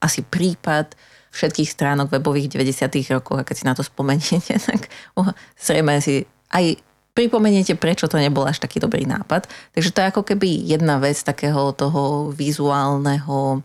asi 0.00 0.24
prípad 0.24 0.96
všetkých 1.34 1.68
stránok 1.68 2.14
webových 2.14 2.56
90. 2.56 2.88
rokov 3.10 3.42
a 3.42 3.46
keď 3.46 3.56
si 3.58 3.64
na 3.66 3.74
to 3.74 3.82
spomeniete, 3.82 4.54
tak 4.70 4.88
uh, 5.18 5.34
zrejme 5.58 5.98
si 5.98 6.24
aj 6.54 6.78
pripomeniete, 7.14 7.78
prečo 7.78 8.10
to 8.10 8.18
nebol 8.18 8.46
až 8.46 8.62
taký 8.62 8.78
dobrý 8.82 9.06
nápad. 9.06 9.46
Takže 9.74 9.90
to 9.94 9.98
je 10.02 10.10
ako 10.10 10.22
keby 10.22 10.48
jedna 10.66 10.98
vec 10.98 11.18
takého 11.22 11.70
toho 11.74 12.30
vizuálneho 12.34 13.62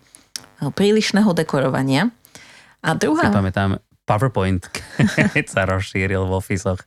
prílišného 0.59 1.31
dekorovania. 1.33 2.13
A 2.85 2.93
druhá... 2.93 3.29
Si 3.29 3.33
pamätám, 3.33 3.81
PowerPoint, 4.09 4.65
keď 5.37 5.45
sa 5.45 5.69
rozšíril 5.69 6.25
v 6.25 6.33
ofisoch 6.33 6.81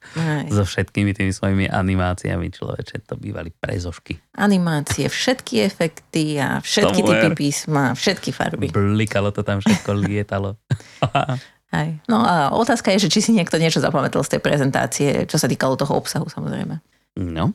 so 0.50 0.67
všetkými 0.67 1.14
tými 1.14 1.31
svojimi 1.31 1.71
animáciami, 1.71 2.50
človeče, 2.50 3.07
to 3.07 3.14
bývali 3.14 3.55
prezošky. 3.55 4.19
Animácie, 4.35 5.07
všetky 5.07 5.62
efekty 5.62 6.43
a 6.43 6.59
všetky 6.59 7.00
Tomu 7.07 7.14
typy 7.14 7.29
písma, 7.47 7.95
všetky 7.95 8.35
farby. 8.35 8.75
Blikalo 8.75 9.31
to 9.31 9.47
tam, 9.47 9.62
všetko 9.62 9.91
lietalo. 9.95 10.59
Aj. 11.73 11.88
No 12.11 12.21
a 12.21 12.52
otázka 12.52 12.93
je, 12.93 13.09
že 13.09 13.12
či 13.14 13.21
si 13.25 13.31
niekto 13.33 13.57
niečo 13.57 13.81
zapamätal 13.81 14.21
z 14.26 14.37
tej 14.37 14.41
prezentácie, 14.45 15.09
čo 15.25 15.41
sa 15.41 15.49
týkalo 15.49 15.79
toho 15.79 15.97
obsahu 15.97 16.29
samozrejme. 16.29 16.83
No. 17.17 17.55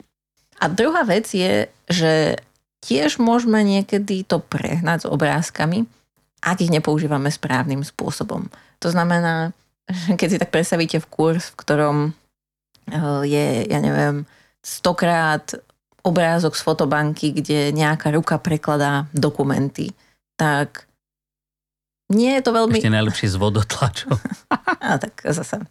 A 0.57 0.65
druhá 0.73 1.05
vec 1.05 1.29
je, 1.29 1.69
že 1.85 2.41
tiež 2.81 3.21
môžeme 3.21 3.61
niekedy 3.61 4.25
to 4.25 4.41
prehnať 4.41 5.05
s 5.05 5.07
obrázkami, 5.11 5.85
ak 6.41 6.65
ich 6.65 6.73
nepoužívame 6.73 7.29
správnym 7.29 7.85
spôsobom. 7.85 8.49
To 8.79 8.87
znamená, 8.91 9.53
keď 10.19 10.27
si 10.27 10.37
tak 10.41 10.51
predstavíte 10.53 10.97
v 11.01 11.07
kurz, 11.07 11.53
v 11.53 11.59
ktorom 11.59 11.97
eh, 12.91 13.21
je, 13.25 13.47
ja 13.69 13.79
neviem, 13.79 14.27
stokrát 14.61 15.55
obrázok 16.03 16.55
z 16.55 16.61
fotobanky, 16.63 17.35
kde 17.35 17.75
nejaká 17.75 18.15
ruka 18.15 18.39
prekladá 18.39 19.11
dokumenty, 19.11 19.91
tak 20.39 20.87
nie 22.07 22.39
je 22.39 22.41
to 22.43 22.55
veľmi... 22.55 22.79
Ešte 22.79 22.95
najlepšie 22.95 23.27
z 23.27 23.35
vodotlačov. 23.35 24.15
A 24.87 24.95
tak 24.95 25.19
zase 25.27 25.67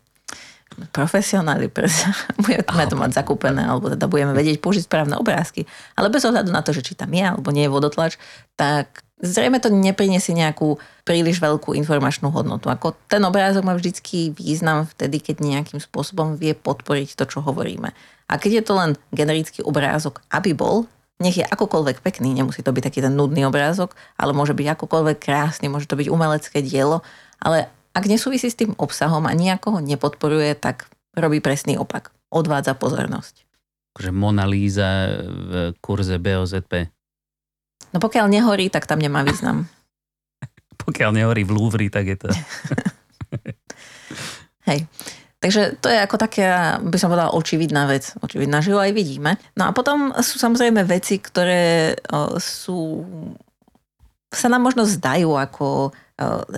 profesionáli, 0.93 1.73
budeme 2.43 2.87
to 2.89 2.97
mať 2.99 3.11
zakúpené, 3.17 3.65
alebo 3.65 3.89
teda 3.89 4.11
budeme 4.11 4.37
vedieť 4.37 4.61
použiť 4.61 4.85
správne 4.85 5.17
obrázky. 5.17 5.65
Ale 5.97 6.13
bez 6.13 6.27
ohľadu 6.27 6.53
na 6.53 6.61
to, 6.61 6.77
že 6.77 6.85
či 6.85 6.93
tam 6.99 7.13
je 7.15 7.25
alebo 7.25 7.49
nie 7.55 7.65
je 7.65 7.73
vodotlač, 7.73 8.21
tak 8.59 9.07
zrejme 9.23 9.57
to 9.63 9.73
nepriniesie 9.73 10.37
nejakú 10.37 10.77
príliš 11.07 11.41
veľkú 11.41 11.73
informačnú 11.73 12.29
hodnotu. 12.29 12.69
Ako 12.69 12.93
ten 13.09 13.25
obrázok 13.25 13.65
má 13.65 13.73
vždycky 13.73 14.37
význam 14.37 14.85
vtedy, 14.85 15.25
keď 15.25 15.41
nejakým 15.41 15.81
spôsobom 15.81 16.37
vie 16.37 16.53
podporiť 16.53 17.17
to, 17.17 17.25
čo 17.25 17.39
hovoríme. 17.41 17.97
A 18.27 18.33
keď 18.37 18.61
je 18.61 18.65
to 18.67 18.75
len 18.77 18.91
generický 19.15 19.63
obrázok, 19.65 20.21
aby 20.35 20.53
bol, 20.53 20.85
nech 21.17 21.41
je 21.41 21.47
akokoľvek 21.49 22.05
pekný, 22.05 22.37
nemusí 22.37 22.61
to 22.61 22.77
byť 22.77 22.93
taký 22.93 23.01
ten 23.01 23.17
nudný 23.17 23.49
obrázok, 23.49 23.97
ale 24.21 24.37
môže 24.37 24.53
byť 24.53 24.77
akokoľvek 24.77 25.17
krásny, 25.17 25.73
môže 25.73 25.89
to 25.89 25.97
byť 25.97 26.13
umelecké 26.13 26.61
dielo, 26.61 27.01
ale 27.41 27.73
ak 27.97 28.05
nesúvisí 28.05 28.53
s 28.53 28.61
tým 28.61 28.77
obsahom 28.77 29.25
a 29.25 29.33
nejako 29.33 29.79
ho 29.79 29.81
nepodporuje, 29.81 30.53
tak 30.61 30.93
robí 31.17 31.41
presný 31.41 31.81
opak. 31.81 32.13
odvádza 32.29 32.77
pozornosť. 32.77 33.49
Akože 33.97 34.13
Mona 34.13 34.45
Lisa 34.45 35.09
v 35.25 35.73
kurze 35.81 36.21
BOZP. 36.21 36.93
No 37.97 37.99
pokiaľ 38.03 38.29
nehorí, 38.29 38.69
tak 38.69 38.85
tam 38.85 39.01
nemá 39.01 39.25
význam. 39.25 39.65
pokiaľ 40.85 41.17
nehorí 41.17 41.49
v 41.49 41.55
Louvre, 41.57 41.89
tak 41.89 42.05
je 42.05 42.17
to... 42.21 42.29
Hej. 44.69 44.85
Takže 45.37 45.79
to 45.79 45.93
je 45.93 45.99
ako 46.01 46.17
taká, 46.17 46.81
by 46.81 46.97
som 46.97 47.13
povedala, 47.13 47.37
očividná 47.37 47.87
vec. 47.87 48.17
Očividná, 48.25 48.65
že 48.65 48.73
ju 48.75 48.79
aj 48.81 48.93
vidíme. 48.97 49.39
No 49.55 49.69
a 49.69 49.71
potom 49.71 50.11
sú 50.25 50.41
samozrejme 50.41 50.83
veci, 50.83 51.21
ktoré 51.23 51.95
sú 52.41 53.05
sa 54.33 54.51
nám 54.51 54.67
možno 54.67 54.83
zdajú 54.85 55.39
ako 55.39 55.95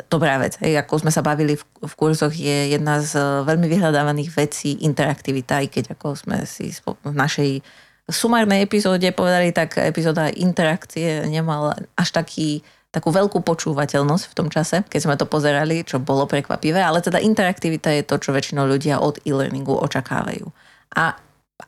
dobrá 0.06 0.38
vec. 0.38 0.54
Hej, 0.62 0.78
ako 0.78 1.02
sme 1.02 1.10
sa 1.10 1.22
bavili 1.22 1.58
v, 1.58 1.62
v 1.82 1.92
kurzoch, 1.98 2.30
je 2.30 2.70
jedna 2.70 3.02
z 3.02 3.18
uh, 3.18 3.42
veľmi 3.42 3.66
vyhľadávaných 3.66 4.30
vecí 4.38 4.78
interaktivita, 4.86 5.62
aj 5.62 5.66
keď 5.66 5.84
ako 5.98 6.14
sme 6.14 6.46
si 6.46 6.70
v 6.70 7.14
našej 7.14 7.62
sumárnej 8.08 8.64
epizóde 8.64 9.10
povedali, 9.10 9.50
tak 9.50 9.82
epizóda 9.82 10.30
interakcie 10.30 11.26
nemala 11.26 11.76
až 11.98 12.08
taký 12.14 12.62
takú 12.88 13.12
veľkú 13.12 13.44
počúvateľnosť 13.44 14.24
v 14.32 14.36
tom 14.36 14.48
čase, 14.48 14.80
keď 14.88 15.00
sme 15.04 15.14
to 15.20 15.28
pozerali, 15.28 15.84
čo 15.84 16.00
bolo 16.00 16.24
prekvapivé, 16.24 16.80
ale 16.80 17.04
teda 17.04 17.20
interaktivita 17.20 17.92
je 17.92 18.00
to, 18.00 18.16
čo 18.16 18.32
väčšinou 18.32 18.64
ľudia 18.64 19.04
od 19.04 19.20
e-learningu 19.28 19.76
očakávajú. 19.76 20.48
A 20.96 21.12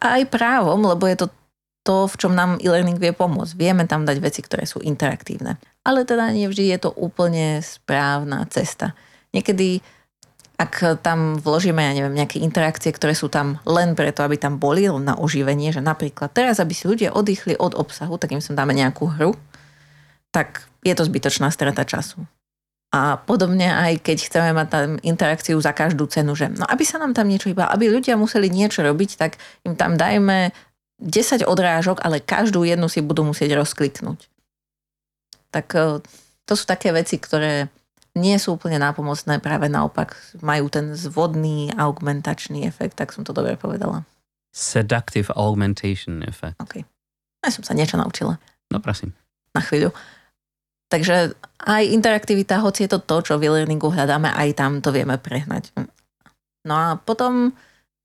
aj 0.01 0.33
právom, 0.33 0.81
lebo 0.81 1.05
je 1.05 1.21
to 1.21 1.27
to, 1.81 2.05
v 2.09 2.15
čom 2.21 2.33
nám 2.37 2.61
e-learning 2.61 3.01
vie 3.01 3.13
pomôcť. 3.17 3.57
Vieme 3.57 3.89
tam 3.89 4.05
dať 4.05 4.21
veci, 4.21 4.41
ktoré 4.45 4.69
sú 4.69 4.85
interaktívne. 4.85 5.57
Ale 5.85 6.05
teda 6.05 6.29
nie 6.33 6.47
vždy 6.47 6.77
je 6.77 6.79
to 6.85 6.91
úplne 6.93 7.65
správna 7.65 8.45
cesta. 8.53 8.93
Niekedy 9.33 9.81
ak 10.61 11.01
tam 11.01 11.41
vložíme, 11.41 11.81
ja 11.81 11.97
neviem, 11.97 12.13
nejaké 12.13 12.37
interakcie, 12.37 12.93
ktoré 12.93 13.17
sú 13.17 13.33
tam 13.33 13.57
len 13.65 13.97
preto, 13.97 14.21
aby 14.21 14.37
tam 14.37 14.61
boli 14.61 14.93
na 14.93 15.17
oživenie, 15.17 15.73
že 15.73 15.81
napríklad 15.81 16.37
teraz, 16.37 16.61
aby 16.61 16.77
si 16.77 16.85
ľudia 16.85 17.17
oddychli 17.17 17.57
od 17.57 17.73
obsahu, 17.73 18.21
tak 18.21 18.37
im 18.37 18.45
sem 18.45 18.53
dáme 18.53 18.77
nejakú 18.77 19.09
hru, 19.09 19.33
tak 20.29 20.69
je 20.85 20.93
to 20.93 21.09
zbytočná 21.09 21.49
strata 21.49 21.89
času. 21.89 22.29
A 22.93 23.17
podobne 23.17 23.73
aj 23.73 24.05
keď 24.05 24.19
chceme 24.21 24.51
mať 24.53 24.69
tam 24.69 24.89
interakciu 25.01 25.57
za 25.63 25.73
každú 25.73 26.11
cenu, 26.11 26.37
že 26.37 26.53
no 26.53 26.67
aby 26.69 26.85
sa 26.85 27.01
nám 27.01 27.17
tam 27.17 27.31
niečo 27.31 27.49
iba, 27.49 27.71
aby 27.71 27.89
ľudia 27.89 28.21
museli 28.21 28.53
niečo 28.53 28.85
robiť, 28.85 29.11
tak 29.17 29.41
im 29.65 29.79
tam 29.81 29.97
dajme 29.97 30.53
10 31.01 31.49
odrážok, 31.49 32.05
ale 32.05 32.21
každú 32.21 32.69
jednu 32.69 32.91
si 32.93 33.01
budú 33.01 33.25
musieť 33.25 33.57
rozkliknúť. 33.57 34.29
Tak 35.51 35.67
e, 35.75 36.03
to 36.47 36.53
sú 36.55 36.65
také 36.67 36.91
veci, 36.95 37.19
ktoré 37.19 37.71
nie 38.19 38.35
sú 38.43 38.59
úplne 38.59 38.83
nápomocné, 38.83 39.39
práve 39.39 39.71
naopak 39.71 40.19
majú 40.43 40.67
ten 40.67 40.99
zvodný 40.99 41.71
augmentačný 41.79 42.67
efekt, 42.67 42.99
tak 42.99 43.15
som 43.15 43.23
to 43.23 43.31
dobre 43.31 43.55
povedala. 43.55 44.03
Seductive 44.51 45.31
augmentation 45.39 46.27
effect. 46.27 46.59
OK. 46.59 46.83
Ja 47.47 47.51
som 47.55 47.63
sa 47.63 47.71
niečo 47.71 47.95
naučila. 47.95 48.43
No 48.75 48.83
prosím. 48.83 49.15
Na 49.55 49.63
chvíľu. 49.63 49.95
Takže 50.91 51.39
aj 51.63 51.83
interaktivita, 51.87 52.59
hoci 52.59 52.87
je 52.87 52.91
to 52.91 52.99
to, 52.99 53.23
čo 53.23 53.39
v 53.39 53.47
e-learningu 53.47 53.95
hľadáme, 53.95 54.27
aj 54.27 54.59
tam 54.59 54.83
to 54.83 54.91
vieme 54.91 55.15
prehnať. 55.23 55.71
No 56.67 56.75
a 56.75 56.87
potom 56.99 57.55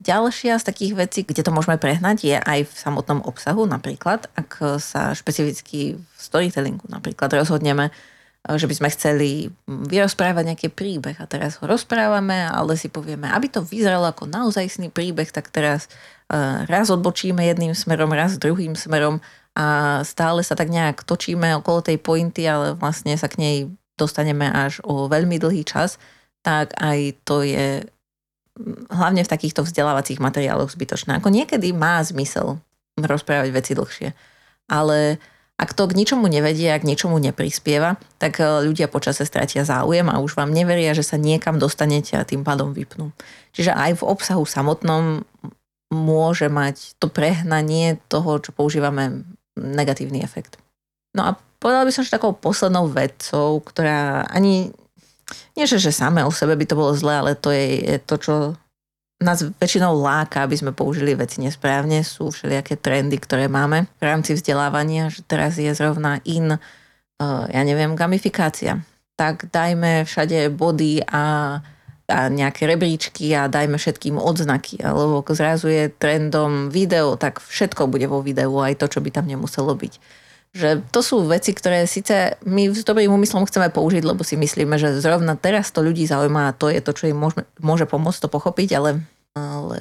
ďalšia 0.03 0.59
z 0.59 0.67
takých 0.67 0.93
vecí, 0.95 1.19
kde 1.23 1.41
to 1.45 1.55
môžeme 1.55 1.79
prehnať, 1.79 2.17
je 2.27 2.37
aj 2.37 2.67
v 2.67 2.73
samotnom 2.73 3.23
obsahu. 3.23 3.63
Napríklad, 3.63 4.27
ak 4.35 4.79
sa 4.81 5.15
špecificky 5.15 5.95
v 5.95 6.19
storytellingu 6.19 6.87
napríklad 6.91 7.31
rozhodneme, 7.31 7.93
že 8.45 8.69
by 8.69 8.75
sme 8.77 8.89
chceli 8.93 9.29
vyrozprávať 9.65 10.43
nejaký 10.45 10.67
príbeh 10.69 11.17
a 11.17 11.25
teraz 11.25 11.57
ho 11.57 11.65
rozprávame, 11.65 12.45
ale 12.45 12.77
si 12.77 12.93
povieme, 12.93 13.25
aby 13.33 13.49
to 13.49 13.65
vyzeralo 13.65 14.05
ako 14.05 14.29
naozajstný 14.29 14.93
príbeh, 14.93 15.33
tak 15.33 15.49
teraz 15.49 15.89
eh, 16.29 16.61
raz 16.69 16.93
odbočíme 16.93 17.41
jedným 17.41 17.73
smerom, 17.73 18.13
raz 18.13 18.37
druhým 18.37 18.77
smerom 18.77 19.17
a 19.57 19.99
stále 20.05 20.45
sa 20.45 20.53
tak 20.53 20.69
nejak 20.69 21.01
točíme 21.01 21.57
okolo 21.57 21.81
tej 21.81 21.97
pointy, 21.97 22.45
ale 22.45 22.77
vlastne 22.77 23.17
sa 23.17 23.25
k 23.25 23.39
nej 23.41 23.57
dostaneme 23.97 24.45
až 24.45 24.83
o 24.85 25.07
veľmi 25.09 25.41
dlhý 25.41 25.65
čas, 25.65 25.97
tak 26.45 26.75
aj 26.77 27.17
to 27.25 27.41
je 27.41 27.81
hlavne 28.89 29.21
v 29.23 29.31
takýchto 29.31 29.67
vzdelávacích 29.67 30.23
materiáloch 30.23 30.71
zbytočné. 30.71 31.19
Ako 31.19 31.31
niekedy 31.31 31.75
má 31.75 31.99
zmysel 32.03 32.59
rozprávať 32.95 33.49
veci 33.51 33.71
dlhšie, 33.75 34.15
ale 34.71 35.19
ak 35.55 35.71
to 35.71 35.87
k 35.87 35.95
ničomu 35.95 36.27
nevedie, 36.27 36.67
ak 36.67 36.83
ničomu 36.83 37.15
neprispieva, 37.15 37.95
tak 38.19 38.43
e, 38.43 38.67
ľudia 38.67 38.91
počase 38.91 39.23
stratia 39.23 39.63
záujem 39.63 40.11
a 40.11 40.19
už 40.19 40.35
vám 40.35 40.51
neveria, 40.51 40.91
že 40.91 41.07
sa 41.07 41.15
niekam 41.15 41.55
dostanete 41.55 42.19
a 42.19 42.27
tým 42.27 42.43
pádom 42.43 42.75
vypnú. 42.75 43.15
Čiže 43.55 43.71
aj 43.71 44.03
v 44.03 44.07
obsahu 44.07 44.43
samotnom 44.43 45.23
môže 45.95 46.51
mať 46.51 46.99
to 46.99 47.07
prehnanie 47.07 48.03
toho, 48.11 48.43
čo 48.43 48.51
používame, 48.51 49.23
negatívny 49.55 50.19
efekt. 50.19 50.59
No 51.15 51.23
a 51.23 51.39
povedala 51.63 51.87
by 51.87 51.91
som, 51.95 52.03
že 52.03 52.11
takou 52.11 52.35
poslednou 52.35 52.91
vecou, 52.91 53.63
ktorá 53.63 54.27
ani, 54.27 54.75
nie 55.57 55.65
že, 55.65 55.81
že 55.81 55.95
samé 55.95 56.21
o 56.21 56.31
sebe 56.31 56.53
by 56.53 56.65
to 56.69 56.75
bolo 56.77 56.93
zlé, 56.93 57.17
ale 57.17 57.31
to 57.33 57.49
je, 57.49 57.81
je 57.81 57.97
to, 58.01 58.15
čo 58.21 58.33
nás 59.23 59.41
väčšinou 59.41 59.95
láka, 59.95 60.43
aby 60.43 60.59
sme 60.59 60.75
použili 60.75 61.15
veci 61.15 61.39
nesprávne. 61.39 62.03
Sú 62.03 62.29
všelijaké 62.29 62.75
trendy, 62.75 63.15
ktoré 63.15 63.47
máme 63.47 63.87
v 63.97 64.03
rámci 64.03 64.35
vzdelávania, 64.35 65.07
že 65.07 65.23
teraz 65.23 65.55
je 65.55 65.71
zrovna 65.71 66.19
in, 66.27 66.59
uh, 66.59 67.43
ja 67.47 67.61
neviem, 67.63 67.95
gamifikácia. 67.95 68.83
Tak 69.15 69.47
dajme 69.55 70.03
všade 70.03 70.51
body 70.51 71.07
a, 71.07 71.57
a 72.11 72.17
nejaké 72.27 72.67
rebríčky 72.67 73.31
a 73.31 73.47
dajme 73.47 73.79
všetkým 73.79 74.19
odznaky. 74.19 74.83
Alebo 74.83 75.23
zrazu 75.31 75.71
je 75.71 75.87
trendom 75.87 76.67
video, 76.67 77.15
tak 77.15 77.39
všetko 77.39 77.87
bude 77.87 78.11
vo 78.11 78.19
videu, 78.19 78.51
aj 78.59 78.75
to, 78.83 78.91
čo 78.91 78.99
by 78.99 79.15
tam 79.15 79.31
nemuselo 79.31 79.71
byť. 79.71 80.24
Že 80.55 80.87
to 80.87 81.03
sú 81.03 81.27
veci, 81.27 81.51
ktoré 81.51 81.83
síce 81.83 82.39
my 82.47 82.71
s 82.71 82.87
dobrým 82.87 83.11
úmyslom 83.11 83.43
chceme 83.43 83.67
použiť, 83.67 84.07
lebo 84.07 84.23
si 84.23 84.39
myslíme, 84.39 84.79
že 84.79 85.03
zrovna 85.03 85.35
teraz 85.35 85.75
to 85.75 85.83
ľudí 85.83 86.07
zaujíma 86.07 86.49
a 86.49 86.55
to 86.55 86.71
je 86.71 86.79
to, 86.79 86.95
čo 86.95 87.11
im 87.11 87.19
môže, 87.19 87.43
môže 87.59 87.83
pomôcť 87.83 88.23
to 88.23 88.29
pochopiť, 88.31 88.69
ale 88.79 89.03
ale 89.35 89.75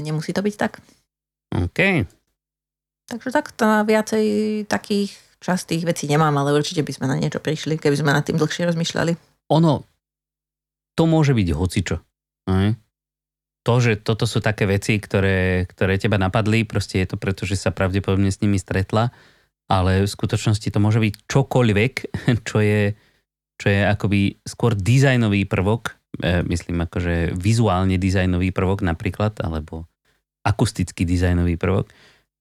nemusí 0.00 0.30
to 0.30 0.40
byť 0.40 0.54
tak. 0.54 0.78
OK. 1.50 2.06
Takže 3.10 3.28
tak 3.34 3.50
to 3.50 3.66
na 3.66 3.82
viacej 3.82 4.24
takých 4.70 5.18
častých 5.42 5.82
vecí 5.82 6.06
nemám, 6.06 6.30
ale 6.38 6.54
určite 6.54 6.86
by 6.86 6.92
sme 6.94 7.10
na 7.10 7.18
niečo 7.18 7.42
prišli, 7.42 7.74
keby 7.74 7.98
sme 7.98 8.14
nad 8.14 8.22
tým 8.22 8.38
dlhšie 8.38 8.70
rozmýšľali. 8.70 9.18
Ono, 9.50 9.82
to 10.94 11.02
môže 11.10 11.34
byť 11.34 11.48
hocičo. 11.50 11.96
Aj? 12.46 12.70
To, 13.66 13.74
že 13.82 13.98
toto 13.98 14.24
sú 14.30 14.38
také 14.38 14.64
veci, 14.64 14.96
ktoré, 14.96 15.66
ktoré 15.66 15.98
teba 15.98 16.16
napadli, 16.16 16.62
proste 16.64 17.02
je 17.02 17.12
to 17.12 17.16
preto, 17.18 17.44
že 17.44 17.58
sa 17.58 17.74
pravdepodobne 17.74 18.30
s 18.30 18.40
nimi 18.40 18.56
stretla, 18.56 19.10
ale 19.70 20.04
v 20.04 20.10
skutočnosti 20.10 20.66
to 20.66 20.82
môže 20.82 20.98
byť 20.98 21.14
čokoľvek, 21.30 21.92
čo 22.48 22.58
je, 22.58 22.98
čo 23.56 23.66
je 23.70 23.80
akoby 23.86 24.42
skôr 24.42 24.74
dizajnový 24.74 25.46
prvok, 25.46 26.00
E, 26.18 26.42
myslím 26.42 26.84
akože 26.84 27.38
vizuálne 27.38 27.94
dizajnový 27.94 28.50
prvok 28.50 28.82
napríklad, 28.82 29.38
alebo 29.40 29.86
akustický 30.42 31.06
dizajnový 31.06 31.54
prvok, 31.54 31.86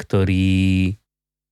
ktorý 0.01 0.89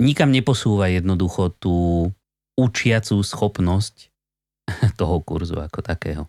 nikam 0.02 0.34
neposúva 0.34 0.90
jednoducho 0.90 1.54
tú 1.62 2.10
učiacú 2.58 3.22
schopnosť 3.22 4.10
toho 5.00 5.22
kurzu 5.22 5.62
ako 5.62 5.80
takého. 5.86 6.24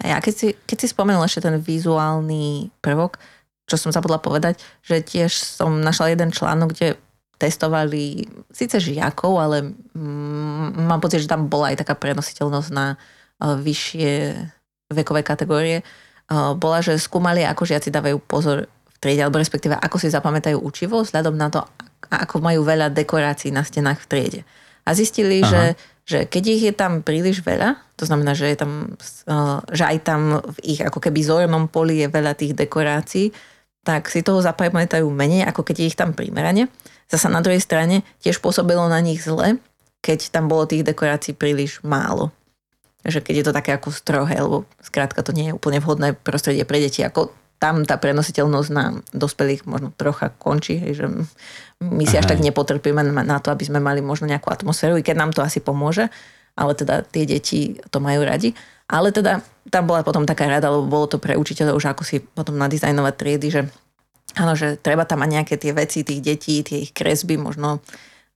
A 0.00 0.16
ja 0.16 0.18
keď 0.20 0.34
si, 0.34 0.48
keď 0.68 0.76
si 0.84 0.86
spomenul 0.88 1.24
ešte 1.24 1.44
ten 1.48 1.56
vizuálny 1.56 2.68
prvok, 2.84 3.16
čo 3.64 3.80
som 3.80 3.94
zabudla 3.94 4.20
povedať, 4.20 4.60
že 4.84 5.00
tiež 5.00 5.32
som 5.32 5.80
našla 5.80 6.12
jeden 6.12 6.34
článok, 6.34 6.76
kde 6.76 7.00
testovali 7.42 8.22
síce 8.54 8.78
žiakov, 8.78 9.32
ale 9.42 9.74
mm, 9.98 10.86
mám 10.86 11.02
pocit, 11.02 11.26
že 11.26 11.30
tam 11.30 11.50
bola 11.50 11.74
aj 11.74 11.82
taká 11.82 11.98
prenositeľnosť 11.98 12.70
na 12.70 12.94
e, 12.94 12.96
vyššie 13.42 14.12
vekové 14.94 15.26
kategórie, 15.26 15.82
bola, 16.56 16.78
že 16.80 16.96
skúmali, 16.96 17.44
ako 17.44 17.68
žiaci 17.68 17.92
dávajú 17.92 18.16
pozor 18.24 18.68
v 18.68 18.96
triede, 19.02 19.26
alebo 19.26 19.40
respektíve 19.40 19.76
ako 19.76 19.96
si 19.98 20.08
zapamätajú 20.08 20.58
učivo, 20.60 21.02
vzhľadom 21.02 21.34
na 21.34 21.48
to, 21.52 21.60
ako 22.08 22.40
majú 22.40 22.64
veľa 22.64 22.92
dekorácií 22.92 23.52
na 23.52 23.64
stenách 23.64 24.04
v 24.04 24.08
triede. 24.08 24.40
A 24.82 24.96
zistili, 24.98 25.44
že, 25.46 25.78
že 26.02 26.26
keď 26.26 26.44
ich 26.50 26.62
je 26.66 26.74
tam 26.74 27.06
príliš 27.06 27.44
veľa, 27.46 27.78
to 27.94 28.04
znamená, 28.08 28.34
že, 28.34 28.50
je 28.50 28.58
tam, 28.58 28.72
že 29.70 29.84
aj 29.86 29.98
tam 30.02 30.42
v 30.42 30.58
ich 30.74 30.80
ako 30.82 30.98
keby 30.98 31.22
zornom 31.22 31.70
poli 31.70 32.02
je 32.02 32.08
veľa 32.10 32.34
tých 32.34 32.58
dekorácií, 32.58 33.30
tak 33.82 34.10
si 34.10 34.22
toho 34.22 34.42
zapamätajú 34.42 35.06
menej, 35.10 35.46
ako 35.46 35.66
keď 35.66 35.74
je 35.82 35.88
ich 35.90 35.98
tam 35.98 36.14
primerane. 36.14 36.70
Zasa 37.12 37.28
na 37.28 37.44
druhej 37.44 37.60
strane 37.60 38.00
tiež 38.24 38.40
pôsobilo 38.40 38.88
na 38.88 39.04
nich 39.04 39.20
zle, 39.20 39.60
keď 40.00 40.32
tam 40.32 40.48
bolo 40.48 40.64
tých 40.64 40.82
dekorácií 40.82 41.36
príliš 41.36 41.84
málo 41.84 42.32
že 43.02 43.18
keď 43.18 43.34
je 43.34 43.46
to 43.50 43.56
také 43.56 43.74
ako 43.74 43.90
strohé, 43.90 44.38
lebo 44.38 44.62
skrátka 44.78 45.26
to 45.26 45.34
nie 45.34 45.50
je 45.50 45.56
úplne 45.56 45.82
vhodné 45.82 46.14
prostredie 46.14 46.62
pre 46.62 46.78
deti, 46.78 47.02
ako 47.02 47.34
tam 47.58 47.86
tá 47.86 47.94
prenositeľnosť 47.98 48.68
na 48.74 48.98
dospelých 49.14 49.66
možno 49.70 49.94
trocha 49.94 50.34
končí, 50.34 50.82
že 50.94 51.06
my 51.78 52.04
si 52.06 52.18
Aha. 52.18 52.26
až 52.26 52.34
tak 52.34 52.42
nepotrpíme 52.42 53.02
na 53.06 53.38
to, 53.38 53.54
aby 53.54 53.62
sme 53.66 53.78
mali 53.78 54.02
možno 54.02 54.26
nejakú 54.26 54.50
atmosféru, 54.50 54.98
i 54.98 55.06
keď 55.06 55.16
nám 55.18 55.30
to 55.30 55.46
asi 55.46 55.62
pomôže, 55.62 56.10
ale 56.58 56.74
teda 56.74 57.06
tie 57.06 57.22
deti 57.22 57.78
to 57.90 57.98
majú 58.02 58.26
radi. 58.26 58.54
Ale 58.90 59.14
teda 59.14 59.46
tam 59.70 59.86
bola 59.86 60.02
potom 60.02 60.26
taká 60.26 60.50
rada, 60.50 60.74
lebo 60.74 60.90
bolo 60.90 61.06
to 61.06 61.22
pre 61.22 61.38
učiteľov, 61.38 61.78
že 61.78 61.88
ako 61.94 62.02
si 62.02 62.18
potom 62.18 62.58
nadizajnovať 62.58 63.14
triedy, 63.14 63.48
že 63.48 63.60
áno, 64.36 64.52
že 64.56 64.80
treba 64.80 65.04
tam 65.04 65.24
mať 65.24 65.30
nejaké 65.30 65.54
tie 65.60 65.72
veci 65.72 66.04
tých 66.04 66.20
detí, 66.20 66.64
tie 66.64 66.88
ich 66.88 66.92
kresby 66.92 67.36
možno 67.36 67.84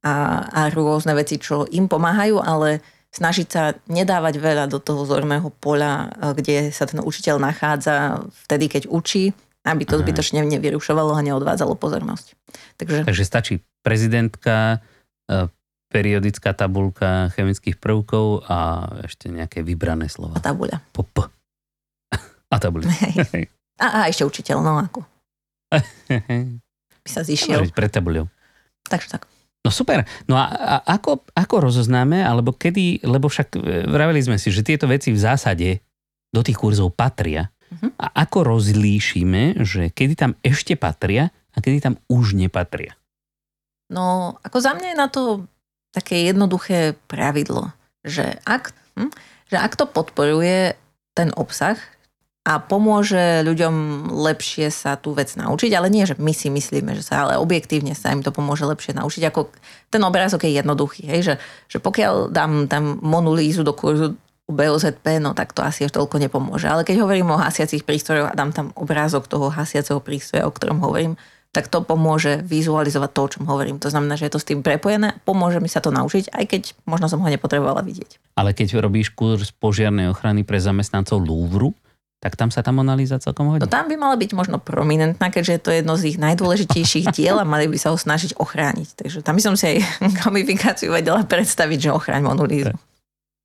a, 0.04 0.44
a 0.46 0.61
rôzne 0.70 1.16
veci, 1.16 1.40
čo 1.40 1.66
im 1.66 1.90
pomáhajú, 1.90 2.38
ale 2.38 2.85
snažiť 3.16 3.48
sa 3.48 3.72
nedávať 3.88 4.37
veľa 4.37 4.64
do 4.68 4.76
toho 4.76 5.09
zorného 5.09 5.48
poľa, 5.56 6.12
kde 6.37 6.68
sa 6.70 6.85
ten 6.85 7.00
učiteľ 7.00 7.40
nachádza 7.40 8.28
vtedy, 8.46 8.68
keď 8.68 8.82
učí, 8.92 9.32
aby 9.64 9.82
to 9.88 9.98
Aha. 9.98 10.02
zbytočne 10.04 10.44
nevyrušovalo 10.44 11.16
a 11.16 11.24
neodvádzalo 11.24 11.74
pozornosť. 11.74 12.37
Takže, 12.76 13.09
Takže 13.09 13.24
stačí 13.24 13.54
prezidentka, 13.80 14.85
e, 15.26 15.48
periodická 15.90 16.52
tabulka 16.52 17.32
chemických 17.35 17.80
prvkov 17.80 18.46
a 18.46 18.87
ešte 19.09 19.32
nejaké 19.32 19.64
vybrané 19.64 20.12
slova. 20.12 20.38
A 20.38 20.44
tabuľa. 20.44 20.78
P. 20.92 21.00
A 22.54 22.56
tabuľa. 22.62 22.87
A, 23.76 23.87
a 23.87 24.00
ešte 24.06 24.22
učiteľ, 24.22 24.62
no 24.62 24.78
ako. 24.78 25.15
By 27.05 27.11
sa 27.11 27.22
zišiel. 27.22 27.70
Pred 27.70 27.92
tabuľou. 27.92 28.26
Takže 28.87 29.18
tak. 29.18 29.26
No 29.66 29.74
super. 29.74 30.07
No 30.31 30.38
a, 30.38 30.46
a 30.46 30.74
ako, 30.94 31.26
ako 31.35 31.55
rozoznáme, 31.59 32.22
alebo 32.22 32.55
kedy, 32.55 33.02
lebo 33.02 33.26
však 33.26 33.59
e, 33.59 33.83
vraveli 33.90 34.22
sme 34.22 34.38
si, 34.38 34.55
že 34.55 34.62
tieto 34.62 34.87
veci 34.87 35.11
v 35.11 35.18
zásade 35.18 35.83
do 36.31 36.40
tých 36.46 36.55
kurzov 36.55 36.94
patria. 36.94 37.50
Uh-huh. 37.66 37.90
A 37.98 38.26
ako 38.26 38.46
rozlíšime, 38.46 39.59
že 39.66 39.90
kedy 39.90 40.14
tam 40.14 40.33
ešte 40.46 40.79
patria 40.79 41.35
a 41.50 41.59
kedy 41.59 41.83
tam 41.83 41.94
už 42.07 42.38
nepatria? 42.38 42.94
No, 43.90 44.38
ako 44.46 44.59
za 44.62 44.79
mňa 44.79 44.94
je 44.94 44.98
na 44.98 45.09
to 45.11 45.22
také 45.90 46.31
jednoduché 46.31 46.94
pravidlo, 47.11 47.74
že 48.07 48.38
ak, 48.46 48.70
hm, 48.94 49.11
že 49.50 49.57
ak 49.59 49.72
to 49.74 49.90
podporuje 49.90 50.79
ten 51.16 51.35
obsah, 51.35 51.81
a 52.46 52.62
pomôže 52.62 53.42
ľuďom 53.42 54.06
lepšie 54.22 54.70
sa 54.70 54.94
tú 54.94 55.18
vec 55.18 55.35
naučiť, 55.35 55.74
ale 55.74 55.90
nie, 55.90 56.06
že 56.06 56.14
my 56.14 56.30
si 56.30 56.46
myslíme, 56.46 56.94
že 56.94 57.02
sa, 57.02 57.26
ale 57.26 57.42
objektívne 57.42 57.90
sa 57.98 58.14
im 58.14 58.22
to 58.22 58.30
pomôže 58.30 58.62
lepšie 58.62 58.94
naučiť. 58.94 59.26
Ako 59.26 59.50
ten 59.90 59.98
obrázok 60.06 60.46
je 60.46 60.54
jednoduchý, 60.54 61.11
hej, 61.11 61.20
že, 61.26 61.35
že 61.66 61.82
pokiaľ 61.82 62.30
dám 62.30 62.70
tam 62.70 63.02
monulízu 63.02 63.66
do 63.66 63.74
kurzu 63.74 64.14
BOZP, 64.46 65.18
no 65.18 65.35
tak 65.35 65.50
to 65.59 65.66
asi 65.66 65.90
toľko 65.90 66.22
nepomôže. 66.22 66.70
Ale 66.70 66.87
keď 66.87 67.02
hovorím 67.02 67.35
o 67.35 67.42
hasiacich 67.42 67.82
prístrojoch 67.82 68.30
a 68.30 68.38
dám 68.38 68.54
tam 68.54 68.70
obrázok 68.78 69.26
toho 69.26 69.50
hasiaceho 69.50 69.98
prístroja, 69.98 70.46
o 70.46 70.54
ktorom 70.54 70.78
hovorím, 70.87 71.18
tak 71.50 71.66
to 71.66 71.82
pomôže 71.82 72.46
vizualizovať 72.46 73.11
to, 73.11 73.20
o 73.26 73.32
čom 73.32 73.44
hovorím. 73.50 73.82
To 73.82 73.90
znamená, 73.90 74.14
že 74.14 74.30
je 74.30 74.38
to 74.38 74.38
s 74.38 74.46
tým 74.46 74.62
prepojené, 74.62 75.18
pomôže 75.26 75.59
mi 75.59 75.66
sa 75.66 75.82
to 75.82 75.90
naučiť, 75.90 76.30
aj 76.30 76.44
keď 76.46 76.62
možno 76.87 77.11
som 77.11 77.18
ho 77.18 77.26
nepotrebovala 77.26 77.82
vidieť. 77.82 78.38
Ale 78.38 78.54
keď 78.54 78.78
robíš 78.78 79.11
kurz 79.11 79.50
požiarnej 79.50 80.14
ochrany 80.14 80.46
pre 80.46 80.62
zamestnancov 80.62 81.18
Louvru, 81.18 81.74
tak 82.26 82.34
tam 82.34 82.50
sa 82.50 82.58
tá 82.58 82.74
Monalíza 82.74 83.22
celkom 83.22 83.54
hodí. 83.54 83.62
No 83.62 83.70
tam 83.70 83.86
by 83.86 83.94
mala 83.94 84.18
byť 84.18 84.34
možno 84.34 84.58
prominentná, 84.58 85.30
keďže 85.30 85.52
je 85.54 85.62
to 85.62 85.70
jedno 85.70 85.94
z 85.94 86.10
ich 86.10 86.18
najdôležitejších 86.18 87.14
diel 87.14 87.38
a 87.38 87.46
mali 87.46 87.70
by 87.70 87.78
sa 87.78 87.94
ho 87.94 87.98
snažiť 87.98 88.34
ochrániť. 88.34 88.98
Takže 88.98 89.22
tam 89.22 89.38
by 89.38 89.42
som 89.46 89.54
si 89.54 89.70
aj 89.70 89.76
gamifikáciu 90.26 90.90
vedela 90.90 91.22
predstaviť, 91.22 91.78
že 91.78 91.94
ochráň 91.94 92.26
Monalízu. 92.26 92.74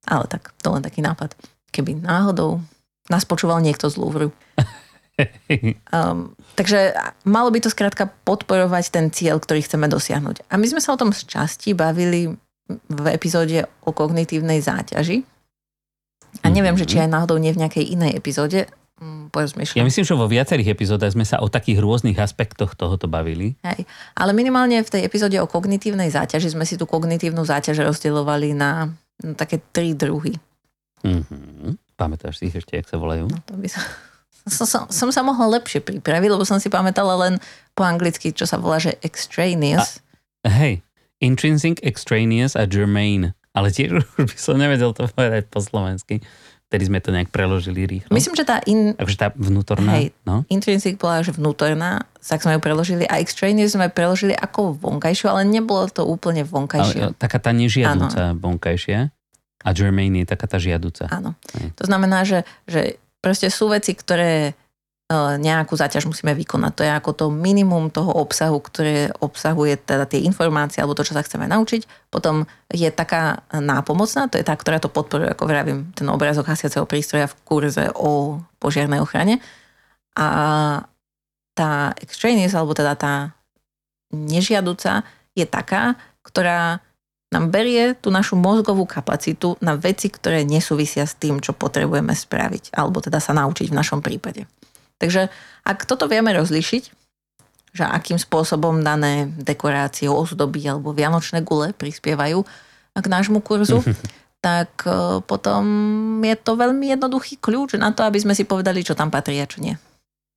Ale 0.10 0.26
tak, 0.26 0.50
to 0.66 0.74
len 0.74 0.82
taký 0.82 1.06
nápad. 1.06 1.38
Keby 1.70 2.02
náhodou 2.02 2.58
nás 3.06 3.22
počúval 3.22 3.62
niekto 3.62 3.86
z 3.86 4.02
Louvru. 4.02 4.34
um, 5.94 6.34
takže 6.58 6.98
malo 7.22 7.54
by 7.54 7.62
to 7.62 7.70
skrátka 7.70 8.10
podporovať 8.26 8.90
ten 8.90 9.06
cieľ, 9.14 9.38
ktorý 9.38 9.62
chceme 9.62 9.86
dosiahnuť. 9.86 10.50
A 10.50 10.58
my 10.58 10.66
sme 10.66 10.82
sa 10.82 10.98
o 10.98 10.98
tom 10.98 11.14
z 11.14 11.30
časti 11.30 11.78
bavili 11.78 12.34
v 12.90 13.06
epizóde 13.14 13.70
o 13.86 13.94
kognitívnej 13.94 14.58
záťaži, 14.58 15.22
a 16.40 16.48
neviem, 16.48 16.80
že 16.80 16.88
či 16.88 16.96
mhm. 16.98 17.04
aj 17.04 17.10
náhodou 17.12 17.38
nie 17.38 17.52
v 17.52 17.62
nejakej 17.68 17.86
inej 17.92 18.12
epizóde. 18.16 18.72
Mm, 19.02 19.34
ja 19.74 19.82
myslím, 19.82 20.06
že 20.06 20.14
vo 20.14 20.30
viacerých 20.30 20.78
epizódach 20.78 21.18
sme 21.18 21.26
sa 21.26 21.42
o 21.42 21.50
takých 21.50 21.82
rôznych 21.82 22.22
aspektoch 22.22 22.78
tohoto 22.78 23.10
bavili. 23.10 23.58
Hej. 23.66 23.90
Ale 24.14 24.30
minimálne 24.30 24.78
v 24.78 24.94
tej 24.94 25.02
epizóde 25.10 25.42
o 25.42 25.50
kognitívnej 25.50 26.14
záťaži 26.14 26.54
sme 26.54 26.70
si 26.70 26.78
tú 26.78 26.86
kognitívnu 26.86 27.42
záťaž 27.42 27.82
rozdielovali 27.82 28.54
na, 28.54 28.94
na 29.18 29.34
také 29.34 29.58
tri 29.74 29.98
druhy. 29.98 30.38
Mm-hmm. 31.02 31.98
Pamätáš 31.98 32.46
si 32.46 32.54
ich 32.54 32.56
ešte, 32.62 32.78
jak 32.78 32.86
sa 32.86 33.02
volajú? 33.02 33.26
No, 33.26 33.42
to 33.42 33.58
by 33.58 33.74
som, 33.74 33.82
som, 34.62 34.66
som, 34.70 34.82
som 34.94 35.10
sa 35.10 35.26
mohla 35.26 35.58
lepšie 35.58 35.82
pripraviť, 35.82 36.30
lebo 36.30 36.46
som 36.46 36.62
si 36.62 36.70
pamätala 36.70 37.18
len 37.26 37.42
po 37.74 37.82
anglicky, 37.82 38.30
čo 38.30 38.46
sa 38.46 38.62
volá, 38.62 38.78
že 38.78 39.02
extraneous. 39.02 39.98
A, 40.46 40.54
hej, 40.54 40.86
intrinsic, 41.18 41.82
extraneous 41.82 42.54
a 42.54 42.70
germane 42.70 43.34
ale 43.52 43.72
tiež 43.72 44.02
už 44.20 44.26
by 44.28 44.38
som 44.38 44.56
nevedel 44.60 44.92
to 44.96 45.08
povedať 45.12 45.48
po 45.48 45.60
slovensky. 45.60 46.24
Vtedy 46.72 46.88
sme 46.88 47.04
to 47.04 47.12
nejak 47.12 47.28
preložili 47.36 47.84
rýchlo. 47.84 48.16
Myslím, 48.16 48.32
že 48.32 48.48
tá, 48.48 48.64
in... 48.64 48.96
Takže 48.96 49.18
tá 49.20 49.28
vnútorná. 49.36 50.00
Hej, 50.00 50.16
no? 50.24 50.48
intrinsic 50.48 50.96
bola, 50.96 51.20
že 51.20 51.36
vnútorná, 51.36 52.08
tak 52.24 52.40
sme 52.40 52.56
ju 52.56 52.64
preložili 52.64 53.04
a 53.12 53.20
extraneous 53.20 53.76
sme 53.76 53.92
preložili 53.92 54.32
ako 54.32 54.80
vonkajšiu, 54.80 55.28
ale 55.28 55.44
nebolo 55.44 55.92
to 55.92 56.08
úplne 56.08 56.48
vonkajšie. 56.48 57.12
Ale, 57.12 57.20
taká 57.20 57.44
tá 57.44 57.52
nežiadúca 57.52 58.32
ano. 58.32 58.40
vonkajšia 58.40 59.12
a 59.68 59.70
Germain 59.76 60.16
je 60.16 60.24
taká 60.24 60.48
tá 60.48 60.56
žiadúca. 60.64 61.12
Áno. 61.12 61.36
To 61.76 61.84
znamená, 61.84 62.24
že, 62.24 62.48
že 62.72 63.04
proste 63.20 63.52
sú 63.52 63.68
veci, 63.68 63.92
ktoré 63.92 64.56
E, 64.56 64.71
nejakú 65.20 65.76
záťaž 65.76 66.08
musíme 66.08 66.32
vykonať. 66.32 66.72
To 66.78 66.84
je 66.88 66.92
ako 66.94 67.12
to 67.12 67.26
minimum 67.28 67.92
toho 67.92 68.16
obsahu, 68.16 68.64
ktoré 68.64 69.12
obsahuje 69.20 69.76
teda 69.76 70.08
tie 70.08 70.24
informácie 70.24 70.80
alebo 70.80 70.96
to, 70.96 71.04
čo 71.04 71.18
sa 71.18 71.26
chceme 71.26 71.52
naučiť. 71.52 72.08
Potom 72.08 72.48
je 72.72 72.88
taká 72.88 73.44
nápomocná, 73.52 74.32
to 74.32 74.40
je 74.40 74.48
tá, 74.48 74.56
ktorá 74.56 74.80
to 74.80 74.88
podporuje, 74.88 75.36
ako 75.36 75.44
vravím, 75.50 75.92
ten 75.92 76.08
obrázok 76.08 76.48
hasiaceho 76.48 76.88
prístroja 76.88 77.28
v 77.28 77.38
kurze 77.44 77.92
o 77.92 78.40
požiarnej 78.64 79.04
ochrane. 79.04 79.44
A 80.16 80.28
tá 81.52 81.92
extraneous, 82.00 82.56
alebo 82.56 82.72
teda 82.72 82.96
tá 82.96 83.36
nežiaduca 84.16 85.04
je 85.36 85.44
taká, 85.44 86.00
ktorá 86.24 86.80
nám 87.32 87.48
berie 87.48 87.96
tú 87.96 88.12
našu 88.12 88.36
mozgovú 88.36 88.84
kapacitu 88.84 89.56
na 89.64 89.80
veci, 89.80 90.12
ktoré 90.12 90.44
nesúvisia 90.44 91.08
s 91.08 91.16
tým, 91.16 91.40
čo 91.40 91.56
potrebujeme 91.56 92.12
spraviť, 92.12 92.76
alebo 92.76 93.00
teda 93.00 93.24
sa 93.24 93.32
naučiť 93.32 93.72
v 93.72 93.78
našom 93.80 94.04
prípade. 94.04 94.48
Takže 95.02 95.34
ak 95.66 95.90
toto 95.90 96.06
vieme 96.06 96.30
rozlišiť, 96.38 96.84
že 97.74 97.84
akým 97.88 98.22
spôsobom 98.22 98.86
dané 98.86 99.34
dekorácie, 99.42 100.06
ozdoby 100.06 100.62
alebo 100.70 100.94
vianočné 100.94 101.42
gule 101.42 101.74
prispievajú 101.74 102.46
k 102.94 103.06
nášmu 103.08 103.42
kurzu, 103.42 103.82
tak 104.46 104.86
e, 104.86 105.24
potom 105.26 105.64
je 106.22 106.36
to 106.38 106.54
veľmi 106.54 106.94
jednoduchý 106.94 107.42
kľúč 107.42 107.82
na 107.82 107.96
to, 107.96 108.06
aby 108.06 108.22
sme 108.22 108.38
si 108.38 108.46
povedali, 108.46 108.86
čo 108.86 108.94
tam 108.94 109.10
patrí 109.10 109.42
a 109.42 109.50
čo 109.50 109.64
nie. 109.64 109.74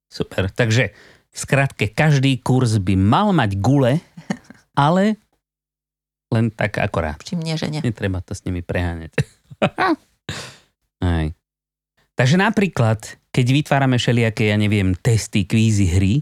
Super. 0.09 0.49
Takže 0.49 0.95
v 1.35 1.37
skratke, 1.37 1.91
každý 1.91 2.39
kurz 2.39 2.79
by 2.79 2.95
mal 2.95 3.35
mať 3.35 3.59
gule, 3.59 3.99
ale 4.79 5.19
len 6.31 6.55
tak 6.55 6.79
akorát. 6.79 7.19
Nie, 7.35 7.59
že 7.59 7.67
nie. 7.67 7.83
Netreba 7.83 8.23
to 8.23 8.35
s 8.35 8.47
nimi 8.47 8.63
preháňať. 8.63 9.13
Aj. 11.03 11.27
Takže 12.15 12.37
napríklad 12.39 13.19
keď 13.35 13.47
vytvárame 13.51 13.99
všelijaké, 13.99 14.55
ja 14.55 14.57
neviem, 14.57 14.95
testy, 14.95 15.43
kvízy, 15.43 15.91
hry, 15.91 16.15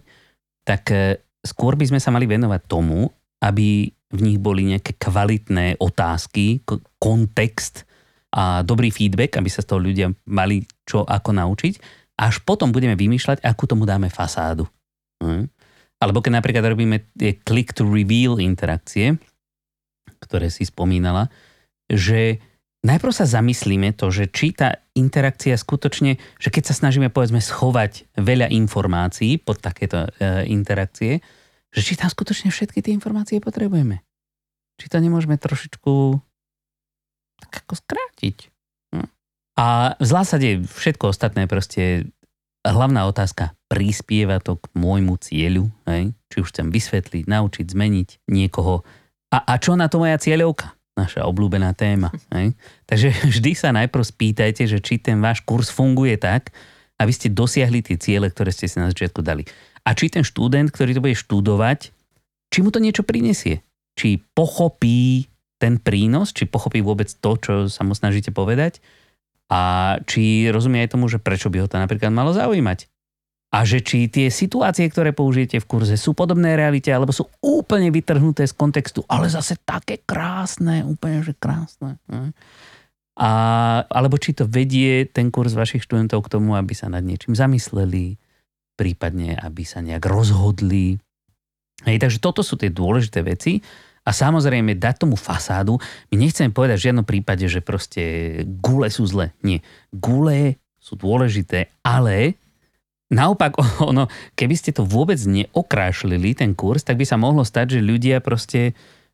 tak 0.65 0.89
e, 0.89 1.21
skôr 1.45 1.77
by 1.77 1.93
sme 1.93 2.01
sa 2.01 2.09
mali 2.09 2.25
venovať 2.25 2.65
tomu, 2.65 3.13
aby 3.45 3.93
v 3.93 4.21
nich 4.25 4.41
boli 4.41 4.73
nejaké 4.73 4.97
kvalitné 4.97 5.77
otázky, 5.77 6.65
kontext 6.97 7.85
a 8.33 8.65
dobrý 8.65 8.89
feedback, 8.89 9.37
aby 9.37 9.53
sa 9.53 9.61
z 9.61 9.69
toho 9.69 9.81
ľudia 9.85 10.09
mali 10.25 10.65
čo 10.89 11.05
ako 11.05 11.37
naučiť. 11.37 11.75
Až 12.17 12.41
potom 12.49 12.73
budeme 12.73 12.97
vymýšľať, 12.97 13.45
akú 13.45 13.69
tomu 13.69 13.85
dáme 13.85 14.09
fasádu. 14.09 14.65
Hm? 15.21 15.53
Alebo 16.01 16.25
keď 16.25 16.41
napríklad 16.41 16.65
robíme 16.65 17.13
tie 17.13 17.37
click 17.45 17.77
to 17.77 17.85
reveal 17.85 18.41
interakcie, 18.41 19.21
ktoré 20.25 20.49
si 20.49 20.65
spomínala, 20.65 21.29
že 21.93 22.41
najprv 22.83 23.13
sa 23.15 23.27
zamyslíme 23.27 23.95
to, 23.95 24.11
že 24.11 24.29
či 24.29 24.53
tá 24.53 24.83
interakcia 24.93 25.55
skutočne, 25.55 26.19
že 26.39 26.49
keď 26.51 26.71
sa 26.71 26.75
snažíme 26.75 27.09
povedzme 27.09 27.39
schovať 27.39 28.19
veľa 28.19 28.51
informácií 28.51 29.39
pod 29.39 29.63
takéto 29.63 30.11
e, 30.19 30.47
interakcie, 30.51 31.23
že 31.73 31.81
či 31.81 31.97
tam 31.97 32.11
skutočne 32.11 32.53
všetky 32.53 32.85
tie 32.85 32.93
informácie 32.93 33.41
potrebujeme. 33.41 34.05
Či 34.77 34.87
to 34.93 34.99
nemôžeme 35.01 35.39
trošičku 35.39 36.21
tak 37.43 37.53
ako 37.67 37.75
skrátiť. 37.75 38.37
Hm. 38.95 39.09
A 39.59 39.97
v 39.97 40.07
zásade 40.07 40.49
všetko 40.67 41.11
ostatné 41.11 41.47
proste 41.47 42.07
hlavná 42.63 43.07
otázka, 43.11 43.55
prispieva 43.67 44.39
to 44.39 44.59
k 44.59 44.71
môjmu 44.79 45.19
cieľu, 45.19 45.67
hej? 45.91 46.15
či 46.31 46.37
už 46.39 46.55
chcem 46.55 46.71
vysvetliť, 46.71 47.25
naučiť, 47.27 47.67
zmeniť 47.67 48.09
niekoho. 48.31 48.87
A, 49.35 49.39
a 49.43 49.55
čo 49.59 49.75
na 49.75 49.91
to 49.91 49.99
moja 49.99 50.21
cieľovka? 50.21 50.77
Naša 50.93 51.25
obľúbená 51.25 51.73
téma. 51.73 52.13
Hej? 52.37 52.53
Takže 52.85 53.09
vždy 53.33 53.53
sa 53.57 53.73
najprv 53.73 54.05
spýtajte, 54.05 54.69
že 54.69 54.79
či 54.79 55.01
ten 55.01 55.19
váš 55.19 55.41
kurz 55.45 55.73
funguje 55.73 56.17
tak, 56.21 56.53
aby 57.01 57.13
ste 57.13 57.33
dosiahli 57.33 57.83
tie 57.83 57.97
ciele, 57.99 58.29
ktoré 58.29 58.53
ste 58.53 58.69
si 58.69 58.77
na 58.79 58.93
začiatku 58.93 59.25
dali. 59.25 59.49
A 59.83 59.97
či 59.99 60.13
ten 60.13 60.23
študent, 60.23 60.71
ktorý 60.71 60.95
to 60.95 61.03
bude 61.03 61.19
študovať, 61.19 61.91
či 62.53 62.59
mu 62.63 62.71
to 62.71 62.79
niečo 62.79 63.03
prinesie. 63.03 63.65
Či 63.99 64.23
pochopí 64.37 65.27
ten 65.59 65.81
prínos, 65.81 66.31
či 66.37 66.47
pochopí 66.47 66.85
vôbec 66.85 67.09
to, 67.09 67.31
čo 67.41 67.53
sa 67.67 67.83
mu 67.83 67.97
snažíte 67.97 68.31
povedať 68.31 68.83
a 69.53 69.95
či 70.09 70.49
rozumie 70.49 70.85
aj 70.85 70.97
tomu, 70.97 71.07
že 71.13 71.21
prečo 71.21 71.53
by 71.53 71.65
ho 71.65 71.69
to 71.69 71.77
napríklad 71.77 72.09
malo 72.09 72.33
zaujímať. 72.33 72.92
A 73.53 73.69
že 73.69 73.85
či 73.85 74.09
tie 74.09 74.33
situácie, 74.33 74.89
ktoré 74.89 75.13
použijete 75.13 75.61
v 75.61 75.69
kurze, 75.69 76.01
sú 76.01 76.17
podobné 76.17 76.57
realite, 76.57 76.89
alebo 76.89 77.13
sú 77.13 77.29
úplne 77.45 77.93
vytrhnuté 77.93 78.49
z 78.49 78.57
kontextu, 78.57 79.05
ale 79.05 79.29
zase 79.29 79.61
také 79.61 80.01
krásne, 80.01 80.81
úplne 80.89 81.21
že 81.21 81.37
krásne. 81.37 82.01
A, 83.13 83.31
alebo 83.93 84.17
či 84.17 84.33
to 84.33 84.49
vedie 84.49 85.05
ten 85.05 85.29
kurz 85.29 85.53
vašich 85.53 85.85
študentov 85.85 86.25
k 86.25 86.33
tomu, 86.33 86.57
aby 86.57 86.73
sa 86.73 86.89
nad 86.89 87.05
niečím 87.05 87.37
zamysleli, 87.37 88.17
prípadne 88.73 89.37
aby 89.37 89.69
sa 89.69 89.85
nejak 89.85 90.01
rozhodli. 90.09 90.97
Hej, 91.85 92.01
takže 92.01 92.25
toto 92.25 92.41
sú 92.41 92.57
tie 92.57 92.73
dôležité 92.73 93.21
veci. 93.21 93.61
A 94.03 94.11
samozrejme 94.11 94.75
dať 94.83 95.07
tomu 95.07 95.15
fasádu, 95.15 95.79
my 96.11 96.17
nechceme 96.19 96.51
povedať 96.51 96.75
v 96.81 96.87
žiadnom 96.91 97.07
prípade, 97.07 97.47
že 97.47 97.63
proste 97.63 98.03
gule 98.59 98.91
sú 98.91 99.07
zle. 99.07 99.31
Nie. 99.47 99.63
Gule 99.95 100.59
sú 100.83 100.99
dôležité, 100.99 101.71
ale 101.87 102.42
Naopak, 103.13 103.61
ono, 103.91 104.09
keby 104.33 104.55
ste 104.57 104.73
to 104.73 104.89
vôbec 104.89 105.21
neokrášlili, 105.21 106.33
ten 106.33 106.57
kurz, 106.57 106.83
tak 106.83 106.97
by 106.97 107.05
sa 107.05 107.21
mohlo 107.21 107.45
stať, 107.45 107.79
že 107.79 107.85
ľudia 107.85 108.25
proste 108.25 108.73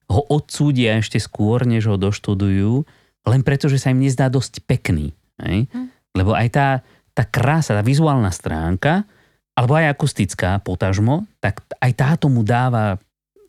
ho 0.08 0.24
odsúdia 0.32 0.96
ešte 1.02 1.20
skôr, 1.20 1.68
než 1.68 1.90
ho 1.90 2.00
doštudujú, 2.00 2.86
len 3.28 3.42
preto, 3.44 3.68
že 3.68 3.76
sa 3.76 3.92
im 3.92 4.00
nezdá 4.00 4.32
dosť 4.32 4.64
pekný. 4.64 5.12
Hej? 5.42 5.68
Hm. 5.68 5.88
Lebo 6.16 6.32
aj 6.32 6.48
tá, 6.48 6.68
tá 7.12 7.28
krása, 7.28 7.76
tá 7.76 7.84
vizuálna 7.84 8.32
stránka, 8.32 9.04
alebo 9.52 9.74
aj 9.74 9.90
akustická 9.90 10.62
potažmo, 10.62 11.26
tak 11.42 11.66
aj 11.82 11.92
táto 11.98 12.30
mu 12.30 12.46
dáva 12.46 12.96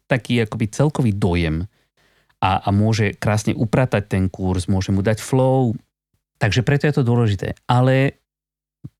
taký 0.09 0.41
akoby 0.41 0.65
celkový 0.73 1.13
dojem 1.13 1.69
a, 2.41 2.65
a 2.65 2.69
môže 2.73 3.13
krásne 3.21 3.53
upratať 3.53 4.09
ten 4.09 4.25
kurz, 4.25 4.65
môže 4.65 4.89
mu 4.89 5.05
dať 5.05 5.21
flow, 5.21 5.77
takže 6.41 6.65
preto 6.65 6.89
je 6.89 6.97
to 6.97 7.05
dôležité. 7.05 7.53
Ale 7.69 8.17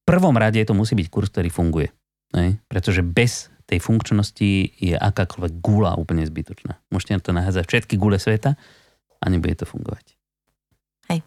prvom 0.10 0.34
rade 0.34 0.58
to 0.66 0.74
musí 0.74 0.98
byť 0.98 1.08
kurz, 1.14 1.30
ktorý 1.30 1.54
funguje. 1.54 1.94
Ne? 2.34 2.58
Pretože 2.66 3.06
bez 3.06 3.54
tej 3.70 3.78
funkčnosti 3.78 4.74
je 4.82 4.98
akákoľvek 4.98 5.62
gula 5.62 5.94
úplne 5.94 6.26
zbytočná. 6.26 6.82
Môžete 6.90 7.14
na 7.14 7.22
to 7.22 7.32
nahádzať 7.38 7.66
všetky 7.70 7.96
gule 8.02 8.18
sveta 8.18 8.58
a 9.22 9.26
nebude 9.30 9.54
to 9.54 9.70
fungovať. 9.70 10.18
Hej. 11.14 11.22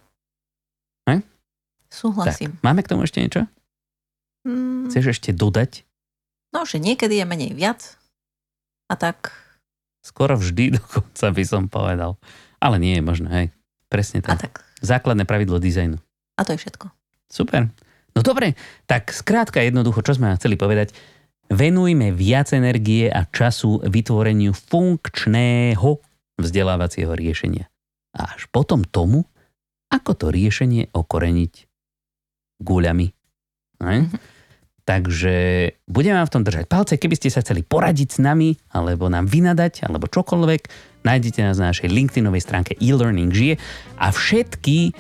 Hej? 1.07 1.23
Súhlasím. 1.87 2.59
Tak, 2.59 2.63
máme 2.67 2.83
k 2.83 2.91
tomu 2.91 3.07
ešte 3.07 3.23
niečo? 3.23 3.47
Mm. 4.43 4.91
Chceš 4.91 5.15
ešte 5.15 5.31
dodať? 5.31 5.87
No, 6.51 6.67
že 6.67 6.83
niekedy 6.83 7.23
je 7.23 7.27
menej 7.27 7.55
viac 7.55 7.95
a 8.91 8.99
tak... 8.99 9.31
Skoro 10.03 10.35
vždy 10.35 10.73
dokonca 10.83 11.27
by 11.31 11.45
som 11.47 11.71
povedal. 11.71 12.19
Ale 12.59 12.83
nie 12.83 12.99
je 12.99 13.03
možné, 13.07 13.29
hej. 13.31 13.47
Presne 13.87 14.19
tak. 14.19 14.35
A 14.35 14.43
tak. 14.51 14.55
Základné 14.83 15.23
pravidlo 15.31 15.63
dizajnu. 15.63 16.03
A 16.35 16.41
to 16.43 16.59
je 16.59 16.59
všetko. 16.59 16.91
Super. 17.31 17.71
No 18.13 18.21
dobre, 18.21 18.55
tak 18.85 19.09
skrátka 19.13 19.65
jednoducho, 19.65 20.05
čo 20.05 20.17
sme 20.17 20.37
chceli 20.37 20.61
povedať, 20.61 20.93
venujme 21.49 22.13
viac 22.13 22.53
energie 22.53 23.09
a 23.09 23.25
času 23.29 23.81
vytvoreniu 23.85 24.53
funkčného 24.53 25.91
vzdelávacieho 26.41 27.13
riešenia. 27.13 27.69
A 28.13 28.37
až 28.37 28.49
potom 28.53 28.85
tomu, 28.85 29.25
ako 29.93 30.13
to 30.17 30.27
riešenie 30.29 30.93
okoreniť 30.93 31.53
guľami. 32.61 33.07
Mm-hmm. 33.81 34.21
Takže 34.83 35.35
budeme 35.87 36.19
vám 36.19 36.27
v 36.27 36.35
tom 36.35 36.43
držať 36.43 36.67
palce. 36.67 36.99
Keby 36.99 37.15
ste 37.15 37.31
sa 37.31 37.39
chceli 37.39 37.63
poradiť 37.63 38.09
s 38.09 38.19
nami, 38.19 38.59
alebo 38.75 39.07
nám 39.07 39.31
vynadať, 39.31 39.87
alebo 39.87 40.11
čokoľvek, 40.11 40.63
nájdete 41.07 41.41
nás 41.47 41.57
na 41.63 41.71
našej 41.71 41.87
LinkedInovej 41.87 42.43
stránke 42.43 42.73
e-learning 42.83 43.31
žije 43.31 43.55
a 44.03 44.11
všetky 44.11 44.91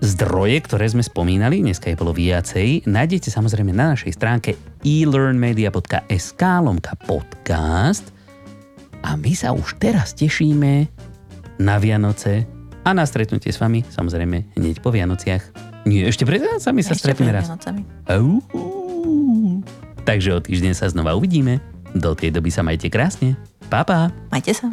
Zdroje, 0.00 0.64
ktoré 0.64 0.88
sme 0.88 1.04
spomínali, 1.04 1.60
dneska 1.60 1.92
je 1.92 2.00
bolo 2.00 2.16
viacej, 2.16 2.88
nájdete 2.88 3.28
samozrejme 3.28 3.68
na 3.76 3.92
našej 3.92 4.16
stránke 4.16 4.56
elearnmedia.sk 4.80 6.40
lomka 6.40 6.96
podcast 7.04 8.08
a 9.04 9.12
my 9.20 9.32
sa 9.36 9.52
už 9.52 9.76
teraz 9.76 10.16
tešíme 10.16 10.88
na 11.60 11.76
Vianoce 11.76 12.48
a 12.80 12.96
na 12.96 13.04
stretnutie 13.04 13.52
s 13.52 13.60
vami, 13.60 13.84
samozrejme, 13.84 14.56
hneď 14.56 14.80
po 14.80 14.88
Vianociach. 14.88 15.52
Nie, 15.84 16.08
ešte 16.08 16.24
pred 16.24 16.40
Vianocami 16.40 16.80
sa 16.80 16.96
stretneme 16.96 17.36
raz. 17.36 17.52
Takže 20.08 20.30
o 20.32 20.40
týždeň 20.40 20.72
sa 20.80 20.88
znova 20.88 21.12
uvidíme. 21.12 21.60
Do 21.92 22.16
tej 22.16 22.32
doby 22.32 22.48
sa 22.48 22.64
majte 22.64 22.88
krásne. 22.88 23.36
Pa, 23.68 23.84
pa. 23.84 24.08
Majte 24.32 24.56
sa. 24.56 24.72